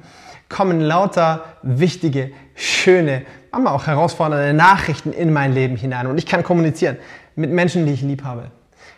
kommen 0.50 0.82
lauter 0.82 1.44
wichtige, 1.64 2.32
schöne, 2.56 3.24
manchmal 3.52 3.74
auch 3.74 3.88
herausfordernde 3.88 4.54
Nachrichten 4.54 5.12
in 5.12 5.34
mein 5.34 5.54
Leben 5.54 5.76
hinein 5.76 6.08
und 6.08 6.18
ich 6.18 6.26
kann 6.26 6.44
kommunizieren 6.44 6.98
mit 7.36 7.52
Menschen, 7.52 7.86
die 7.86 7.94
ich 7.94 8.02
lieb 8.02 8.24
habe. 8.24 8.52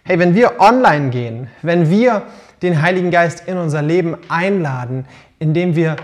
Hey, 0.03 0.19
wenn 0.19 0.35
wir 0.35 0.59
online 0.59 1.09
gehen, 1.09 1.47
wenn 1.61 1.89
wir 1.89 2.23
den 2.61 2.81
Heiligen 2.81 3.11
Geist 3.11 3.47
in 3.47 3.57
unser 3.57 3.81
Leben 3.81 4.17
einladen, 4.29 5.05
indem 5.39 5.75
wir 5.75 5.95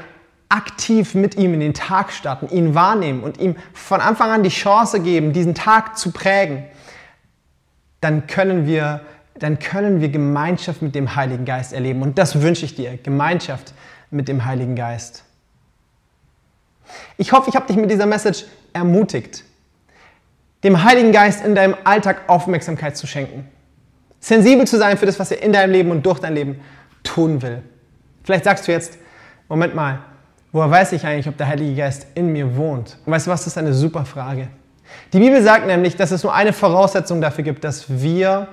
aktiv 0.49 1.15
mit 1.15 1.35
ihm 1.35 1.53
in 1.53 1.59
den 1.59 1.73
Tag 1.73 2.11
starten, 2.11 2.49
ihn 2.49 2.75
wahrnehmen 2.75 3.23
und 3.23 3.39
ihm 3.39 3.55
von 3.73 4.01
Anfang 4.01 4.31
an 4.31 4.43
die 4.43 4.49
Chance 4.49 4.99
geben, 4.99 5.33
diesen 5.33 5.55
Tag 5.55 5.97
zu 5.97 6.11
prägen, 6.11 6.63
dann 8.01 8.27
können 8.27 8.65
wir, 8.65 9.01
dann 9.35 9.59
können 9.59 10.01
wir 10.01 10.09
Gemeinschaft 10.09 10.81
mit 10.81 10.95
dem 10.95 11.15
Heiligen 11.15 11.45
Geist 11.45 11.71
erleben. 11.71 12.01
Und 12.01 12.17
das 12.17 12.41
wünsche 12.41 12.65
ich 12.65 12.75
dir, 12.75 12.97
Gemeinschaft 12.97 13.73
mit 14.09 14.27
dem 14.27 14.43
Heiligen 14.43 14.75
Geist. 14.75 15.23
Ich 17.17 17.31
hoffe, 17.31 17.49
ich 17.49 17.55
habe 17.55 17.67
dich 17.67 17.77
mit 17.77 17.89
dieser 17.89 18.05
Message 18.05 18.45
ermutigt, 18.73 19.45
dem 20.63 20.83
Heiligen 20.83 21.11
Geist 21.11 21.45
in 21.45 21.55
deinem 21.55 21.75
Alltag 21.83 22.23
Aufmerksamkeit 22.27 22.97
zu 22.97 23.07
schenken. 23.07 23.47
Sensibel 24.19 24.67
zu 24.67 24.77
sein 24.77 24.97
für 24.97 25.05
das, 25.05 25.17
was 25.19 25.31
er 25.31 25.41
in 25.41 25.53
deinem 25.53 25.71
Leben 25.71 25.91
und 25.91 26.05
durch 26.05 26.19
dein 26.19 26.35
Leben 26.35 26.61
tun 27.03 27.41
will. 27.41 27.63
Vielleicht 28.23 28.43
sagst 28.43 28.67
du 28.67 28.71
jetzt, 28.71 28.97
Moment 29.47 29.73
mal, 29.73 29.99
woher 30.51 30.69
weiß 30.69 30.91
ich 30.91 31.05
eigentlich, 31.05 31.27
ob 31.27 31.37
der 31.37 31.47
Heilige 31.47 31.75
Geist 31.75 32.05
in 32.13 32.31
mir 32.31 32.55
wohnt? 32.55 32.97
Weißt 33.05 33.27
du 33.27 33.31
was, 33.31 33.41
das 33.41 33.53
ist 33.53 33.57
eine 33.57 33.73
super 33.73 34.05
Frage. 34.05 34.49
Die 35.13 35.19
Bibel 35.19 35.41
sagt 35.41 35.67
nämlich, 35.67 35.95
dass 35.95 36.11
es 36.11 36.23
nur 36.23 36.33
eine 36.33 36.53
Voraussetzung 36.53 37.21
dafür 37.21 37.43
gibt, 37.43 37.63
dass 37.63 37.85
wir 37.89 38.47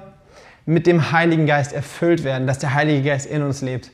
mit 0.66 0.86
dem 0.86 1.12
Heiligen 1.12 1.46
Geist 1.46 1.72
erfüllt 1.72 2.24
werden, 2.24 2.46
dass 2.46 2.58
der 2.58 2.74
Heilige 2.74 3.08
Geist 3.08 3.26
in 3.26 3.42
uns 3.42 3.62
lebt. 3.62 3.90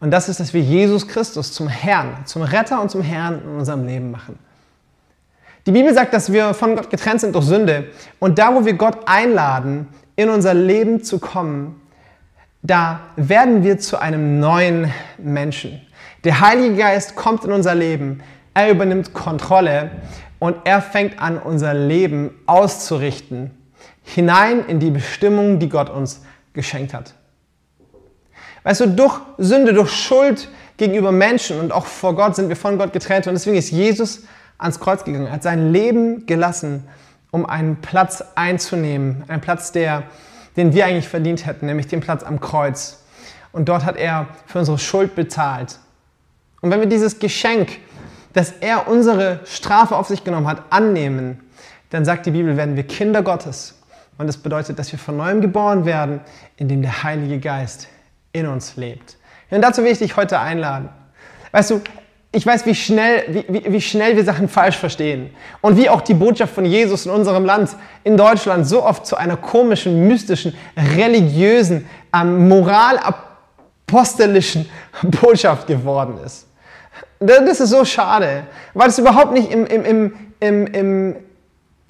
Und 0.00 0.10
das 0.10 0.28
ist, 0.28 0.40
dass 0.40 0.52
wir 0.52 0.60
Jesus 0.60 1.08
Christus 1.08 1.52
zum 1.52 1.68
Herrn, 1.68 2.26
zum 2.26 2.42
Retter 2.42 2.80
und 2.82 2.90
zum 2.90 3.02
Herrn 3.02 3.40
in 3.42 3.58
unserem 3.58 3.86
Leben 3.86 4.10
machen. 4.10 4.38
Die 5.64 5.72
Bibel 5.72 5.94
sagt, 5.94 6.12
dass 6.12 6.32
wir 6.32 6.54
von 6.54 6.74
Gott 6.74 6.90
getrennt 6.90 7.20
sind 7.20 7.34
durch 7.34 7.44
Sünde. 7.44 7.86
Und 8.18 8.38
da, 8.38 8.54
wo 8.54 8.64
wir 8.64 8.74
Gott 8.74 8.98
einladen, 9.06 9.88
in 10.16 10.28
unser 10.28 10.54
Leben 10.54 11.04
zu 11.04 11.18
kommen, 11.18 11.80
da 12.62 13.00
werden 13.16 13.62
wir 13.62 13.78
zu 13.78 14.00
einem 14.00 14.40
neuen 14.40 14.92
Menschen. 15.18 15.80
Der 16.24 16.40
Heilige 16.40 16.76
Geist 16.76 17.16
kommt 17.16 17.44
in 17.44 17.52
unser 17.52 17.74
Leben, 17.74 18.22
er 18.54 18.70
übernimmt 18.70 19.14
Kontrolle 19.14 19.90
und 20.42 20.56
er 20.64 20.82
fängt 20.82 21.22
an, 21.22 21.38
unser 21.38 21.72
Leben 21.72 22.34
auszurichten, 22.46 23.52
hinein 24.02 24.66
in 24.66 24.80
die 24.80 24.90
Bestimmung, 24.90 25.60
die 25.60 25.68
Gott 25.68 25.88
uns 25.88 26.22
geschenkt 26.52 26.94
hat. 26.94 27.14
Weißt 28.64 28.80
du, 28.80 28.88
durch 28.88 29.20
Sünde, 29.38 29.72
durch 29.72 29.92
Schuld 29.92 30.48
gegenüber 30.78 31.12
Menschen 31.12 31.60
und 31.60 31.70
auch 31.70 31.86
vor 31.86 32.16
Gott 32.16 32.34
sind 32.34 32.48
wir 32.48 32.56
von 32.56 32.76
Gott 32.76 32.92
getrennt 32.92 33.28
und 33.28 33.34
deswegen 33.34 33.56
ist 33.56 33.70
Jesus 33.70 34.24
ans 34.58 34.80
Kreuz 34.80 35.04
gegangen, 35.04 35.30
hat 35.30 35.44
sein 35.44 35.70
Leben 35.70 36.26
gelassen, 36.26 36.88
um 37.30 37.46
einen 37.46 37.76
Platz 37.76 38.24
einzunehmen, 38.34 39.22
einen 39.28 39.40
Platz, 39.40 39.70
der, 39.70 40.02
den 40.56 40.74
wir 40.74 40.86
eigentlich 40.86 41.08
verdient 41.08 41.46
hätten, 41.46 41.66
nämlich 41.66 41.86
den 41.86 42.00
Platz 42.00 42.24
am 42.24 42.40
Kreuz. 42.40 43.04
Und 43.52 43.68
dort 43.68 43.84
hat 43.84 43.96
er 43.96 44.26
für 44.46 44.58
unsere 44.58 44.80
Schuld 44.80 45.14
bezahlt. 45.14 45.78
Und 46.62 46.72
wenn 46.72 46.80
wir 46.80 46.88
dieses 46.88 47.20
Geschenk, 47.20 47.78
dass 48.32 48.52
er 48.60 48.88
unsere 48.88 49.40
Strafe 49.44 49.96
auf 49.96 50.08
sich 50.08 50.24
genommen 50.24 50.46
hat, 50.46 50.64
annehmen, 50.70 51.40
dann 51.90 52.04
sagt 52.04 52.26
die 52.26 52.30
Bibel, 52.30 52.56
werden 52.56 52.76
wir 52.76 52.84
Kinder 52.84 53.22
Gottes. 53.22 53.78
Und 54.18 54.26
das 54.26 54.36
bedeutet, 54.36 54.78
dass 54.78 54.92
wir 54.92 54.98
von 54.98 55.16
neuem 55.16 55.40
geboren 55.40 55.84
werden, 55.84 56.20
indem 56.56 56.82
der 56.82 57.02
Heilige 57.02 57.38
Geist 57.38 57.88
in 58.32 58.46
uns 58.46 58.76
lebt. 58.76 59.16
Und 59.50 59.62
dazu 59.62 59.84
will 59.84 59.92
ich 59.92 59.98
dich 59.98 60.16
heute 60.16 60.38
einladen. 60.38 60.88
Weißt 61.50 61.70
du, 61.70 61.82
ich 62.34 62.46
weiß, 62.46 62.64
wie 62.64 62.74
schnell, 62.74 63.24
wie, 63.28 63.44
wie, 63.48 63.72
wie, 63.72 63.80
schnell 63.80 64.16
wir 64.16 64.24
Sachen 64.24 64.48
falsch 64.48 64.78
verstehen. 64.78 65.30
Und 65.60 65.76
wie 65.76 65.90
auch 65.90 66.00
die 66.00 66.14
Botschaft 66.14 66.54
von 66.54 66.64
Jesus 66.64 67.04
in 67.04 67.12
unserem 67.12 67.44
Land, 67.44 67.76
in 68.04 68.16
Deutschland, 68.16 68.66
so 68.66 68.82
oft 68.82 69.06
zu 69.06 69.16
einer 69.16 69.36
komischen, 69.36 70.08
mystischen, 70.08 70.54
religiösen, 70.96 71.86
ähm, 72.14 72.48
moralapostelischen 72.48 74.66
Botschaft 75.02 75.66
geworden 75.66 76.16
ist. 76.24 76.46
Das 77.22 77.60
ist 77.60 77.70
so 77.70 77.84
schade, 77.84 78.44
weil 78.74 78.88
es 78.88 78.98
überhaupt 78.98 79.32
nicht 79.32 79.50
im, 79.50 79.66
im, 79.66 79.84
im, 79.84 80.12
im, 80.40 80.66
im 80.66 81.16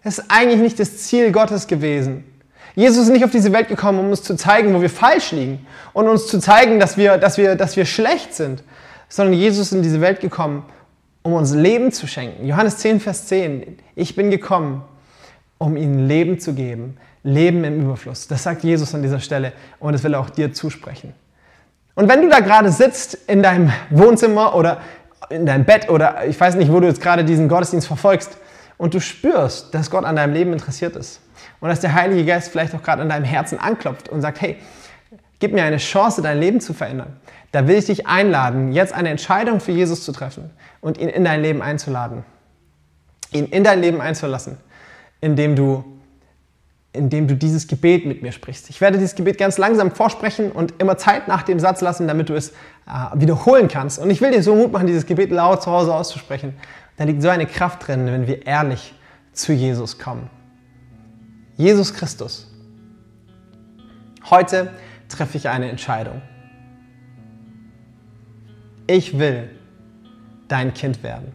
das 0.04 0.18
ist 0.18 0.24
eigentlich 0.28 0.60
nicht 0.60 0.80
das 0.80 0.98
Ziel 0.98 1.32
Gottes 1.32 1.66
gewesen. 1.66 2.24
Jesus 2.74 3.04
ist 3.04 3.10
nicht 3.10 3.24
auf 3.24 3.30
diese 3.30 3.52
Welt 3.52 3.68
gekommen, 3.68 3.98
um 3.98 4.10
uns 4.10 4.22
zu 4.22 4.34
zeigen, 4.34 4.74
wo 4.74 4.80
wir 4.80 4.90
falsch 4.90 5.32
liegen 5.32 5.66
und 5.92 6.08
uns 6.08 6.26
zu 6.26 6.38
zeigen, 6.38 6.80
dass 6.80 6.96
wir, 6.96 7.18
dass 7.18 7.36
wir, 7.36 7.54
dass 7.54 7.76
wir 7.76 7.84
schlecht 7.84 8.34
sind, 8.34 8.62
sondern 9.08 9.34
Jesus 9.34 9.66
ist 9.66 9.72
in 9.72 9.82
diese 9.82 10.00
Welt 10.00 10.20
gekommen, 10.20 10.64
um 11.22 11.34
uns 11.34 11.54
Leben 11.54 11.92
zu 11.92 12.06
schenken. 12.06 12.46
Johannes 12.46 12.78
10, 12.78 13.00
Vers 13.00 13.26
10. 13.26 13.78
Ich 13.94 14.16
bin 14.16 14.30
gekommen, 14.30 14.82
um 15.58 15.76
ihnen 15.76 16.08
Leben 16.08 16.40
zu 16.40 16.54
geben. 16.54 16.96
Leben 17.22 17.62
im 17.62 17.82
Überfluss. 17.82 18.26
Das 18.26 18.42
sagt 18.42 18.64
Jesus 18.64 18.94
an 18.94 19.02
dieser 19.02 19.20
Stelle 19.20 19.52
und 19.78 19.92
das 19.92 20.02
will 20.02 20.14
er 20.14 20.20
auch 20.20 20.30
dir 20.30 20.52
zusprechen. 20.52 21.14
Und 21.94 22.08
wenn 22.08 22.22
du 22.22 22.28
da 22.28 22.40
gerade 22.40 22.72
sitzt 22.72 23.18
in 23.28 23.42
deinem 23.42 23.70
Wohnzimmer 23.90 24.54
oder 24.54 24.80
in 25.32 25.46
deinem 25.46 25.64
Bett 25.64 25.88
oder 25.88 26.24
ich 26.26 26.38
weiß 26.38 26.54
nicht, 26.56 26.70
wo 26.70 26.80
du 26.80 26.86
jetzt 26.86 27.00
gerade 27.00 27.24
diesen 27.24 27.48
Gottesdienst 27.48 27.86
verfolgst 27.86 28.36
und 28.78 28.94
du 28.94 29.00
spürst, 29.00 29.74
dass 29.74 29.90
Gott 29.90 30.04
an 30.04 30.16
deinem 30.16 30.34
Leben 30.34 30.52
interessiert 30.52 30.96
ist 30.96 31.20
und 31.60 31.68
dass 31.68 31.80
der 31.80 31.94
Heilige 31.94 32.24
Geist 32.24 32.50
vielleicht 32.50 32.74
auch 32.74 32.82
gerade 32.82 33.02
an 33.02 33.08
deinem 33.08 33.24
Herzen 33.24 33.58
anklopft 33.58 34.08
und 34.08 34.20
sagt, 34.20 34.40
hey, 34.40 34.58
gib 35.38 35.52
mir 35.52 35.64
eine 35.64 35.78
Chance, 35.78 36.22
dein 36.22 36.38
Leben 36.38 36.60
zu 36.60 36.74
verändern, 36.74 37.16
da 37.52 37.66
will 37.66 37.76
ich 37.76 37.86
dich 37.86 38.06
einladen, 38.06 38.72
jetzt 38.72 38.92
eine 38.92 39.10
Entscheidung 39.10 39.60
für 39.60 39.72
Jesus 39.72 40.04
zu 40.04 40.12
treffen 40.12 40.50
und 40.80 40.98
ihn 40.98 41.08
in 41.08 41.24
dein 41.24 41.42
Leben 41.42 41.62
einzuladen. 41.62 42.24
Ihn 43.32 43.46
in 43.46 43.64
dein 43.64 43.80
Leben 43.80 44.00
einzulassen, 44.00 44.58
indem 45.20 45.56
du, 45.56 45.84
indem 46.92 47.26
du 47.26 47.36
dieses 47.36 47.66
Gebet 47.66 48.04
mit 48.06 48.22
mir 48.22 48.32
sprichst. 48.32 48.68
Ich 48.70 48.80
werde 48.80 48.98
dieses 48.98 49.14
Gebet 49.14 49.38
ganz 49.38 49.58
langsam 49.58 49.90
vorsprechen 49.92 50.52
und 50.52 50.74
immer 50.78 50.98
Zeit 50.98 51.26
nach 51.28 51.42
dem 51.42 51.58
Satz 51.58 51.80
lassen, 51.80 52.06
damit 52.06 52.28
du 52.28 52.34
es 52.34 52.50
äh, 52.50 52.52
wiederholen 53.14 53.68
kannst. 53.68 53.98
Und 53.98 54.10
ich 54.10 54.20
will 54.20 54.30
dir 54.30 54.42
so 54.42 54.54
Mut 54.54 54.72
machen, 54.72 54.86
dieses 54.86 55.06
Gebet 55.06 55.30
laut 55.30 55.62
zu 55.62 55.70
Hause 55.70 55.94
auszusprechen. 55.94 56.54
Da 56.96 57.04
liegt 57.04 57.22
so 57.22 57.28
eine 57.28 57.46
Kraft 57.46 57.86
drin, 57.86 58.06
wenn 58.06 58.26
wir 58.26 58.46
ehrlich 58.46 58.94
zu 59.32 59.52
Jesus 59.52 59.98
kommen. 59.98 60.28
Jesus 61.56 61.94
Christus. 61.94 62.48
Heute 64.28 64.70
treffe 65.08 65.36
ich 65.36 65.48
eine 65.48 65.70
Entscheidung 65.70 66.22
ich 68.86 69.18
will 69.18 69.50
dein 70.48 70.74
Kind 70.74 71.02
werden. 71.02 71.32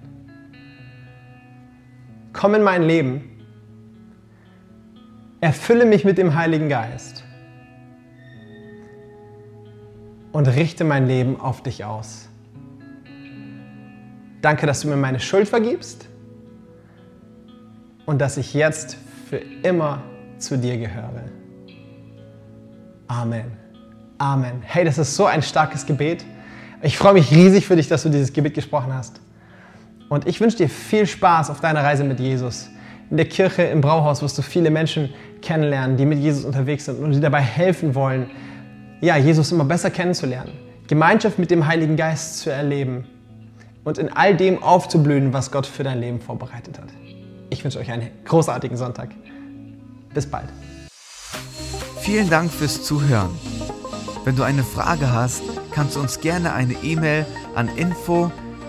Komm 2.33 2.55
in 2.55 2.61
mein 2.61 2.83
Leben, 2.83 3.36
erfülle 5.47 5.85
mich 5.85 6.03
mit 6.03 6.17
dem 6.17 6.35
Heiligen 6.35 6.67
Geist 6.67 7.23
und 10.33 10.45
richte 10.45 10.83
mein 10.83 11.07
Leben 11.07 11.39
auf 11.39 11.63
dich 11.63 11.85
aus. 11.85 12.27
Danke, 14.41 14.67
dass 14.67 14.81
du 14.81 14.89
mir 14.89 14.97
meine 14.97 15.21
Schuld 15.21 15.47
vergibst 15.47 16.09
und 18.05 18.19
dass 18.19 18.35
ich 18.35 18.53
jetzt 18.53 18.97
für 19.29 19.37
immer 19.37 20.03
zu 20.37 20.57
dir 20.57 20.77
gehöre. 20.77 21.23
Amen. 23.07 23.53
Amen. 24.17 24.61
Hey, 24.63 24.83
das 24.83 24.97
ist 24.97 25.15
so 25.15 25.27
ein 25.27 25.41
starkes 25.41 25.85
Gebet. 25.85 26.25
Ich 26.81 26.97
freue 26.97 27.13
mich 27.13 27.31
riesig 27.31 27.65
für 27.65 27.77
dich, 27.77 27.87
dass 27.87 28.03
du 28.03 28.09
dieses 28.09 28.33
Gebet 28.33 28.53
gesprochen 28.53 28.93
hast. 28.93 29.21
Und 30.09 30.27
ich 30.27 30.41
wünsche 30.41 30.57
dir 30.57 30.67
viel 30.67 31.07
Spaß 31.07 31.49
auf 31.49 31.61
deiner 31.61 31.85
Reise 31.85 32.03
mit 32.03 32.19
Jesus. 32.19 32.69
In 33.09 33.17
der 33.17 33.27
Kirche, 33.27 33.63
im 33.63 33.81
Brauhaus 33.81 34.21
wirst 34.21 34.37
du 34.37 34.41
viele 34.41 34.69
Menschen 34.69 35.13
kennenlernen, 35.41 35.95
die 35.95 36.05
mit 36.05 36.19
Jesus 36.19 36.43
unterwegs 36.43 36.85
sind 36.85 36.99
und 36.99 37.11
die 37.11 37.19
dabei 37.21 37.41
helfen 37.41 37.95
wollen, 37.95 38.29
ja, 38.99 39.15
Jesus 39.15 39.51
immer 39.51 39.63
besser 39.63 39.91
kennenzulernen, 39.91 40.51
Gemeinschaft 40.87 41.39
mit 41.39 41.51
dem 41.51 41.67
Heiligen 41.67 41.95
Geist 41.95 42.39
zu 42.39 42.49
erleben 42.49 43.05
und 43.83 43.97
in 43.97 44.11
all 44.11 44.35
dem 44.35 44.61
aufzublühen, 44.61 45.31
was 45.31 45.51
Gott 45.51 45.65
für 45.65 45.83
dein 45.83 46.01
Leben 46.01 46.19
vorbereitet 46.19 46.79
hat. 46.79 46.89
Ich 47.49 47.63
wünsche 47.63 47.79
euch 47.79 47.91
einen 47.91 48.09
großartigen 48.25 48.75
Sonntag. 48.75 49.09
Bis 50.13 50.25
bald. 50.25 50.49
Vielen 52.01 52.29
Dank 52.29 52.51
fürs 52.51 52.83
Zuhören. 52.83 53.29
Wenn 54.25 54.35
du 54.35 54.43
eine 54.43 54.63
Frage 54.63 55.13
hast, 55.13 55.43
kannst 55.71 55.95
du 55.95 56.01
uns 56.01 56.19
gerne 56.19 56.51
eine 56.51 56.73
E-Mail 56.83 57.25
an 57.55 57.69
info 57.77 58.31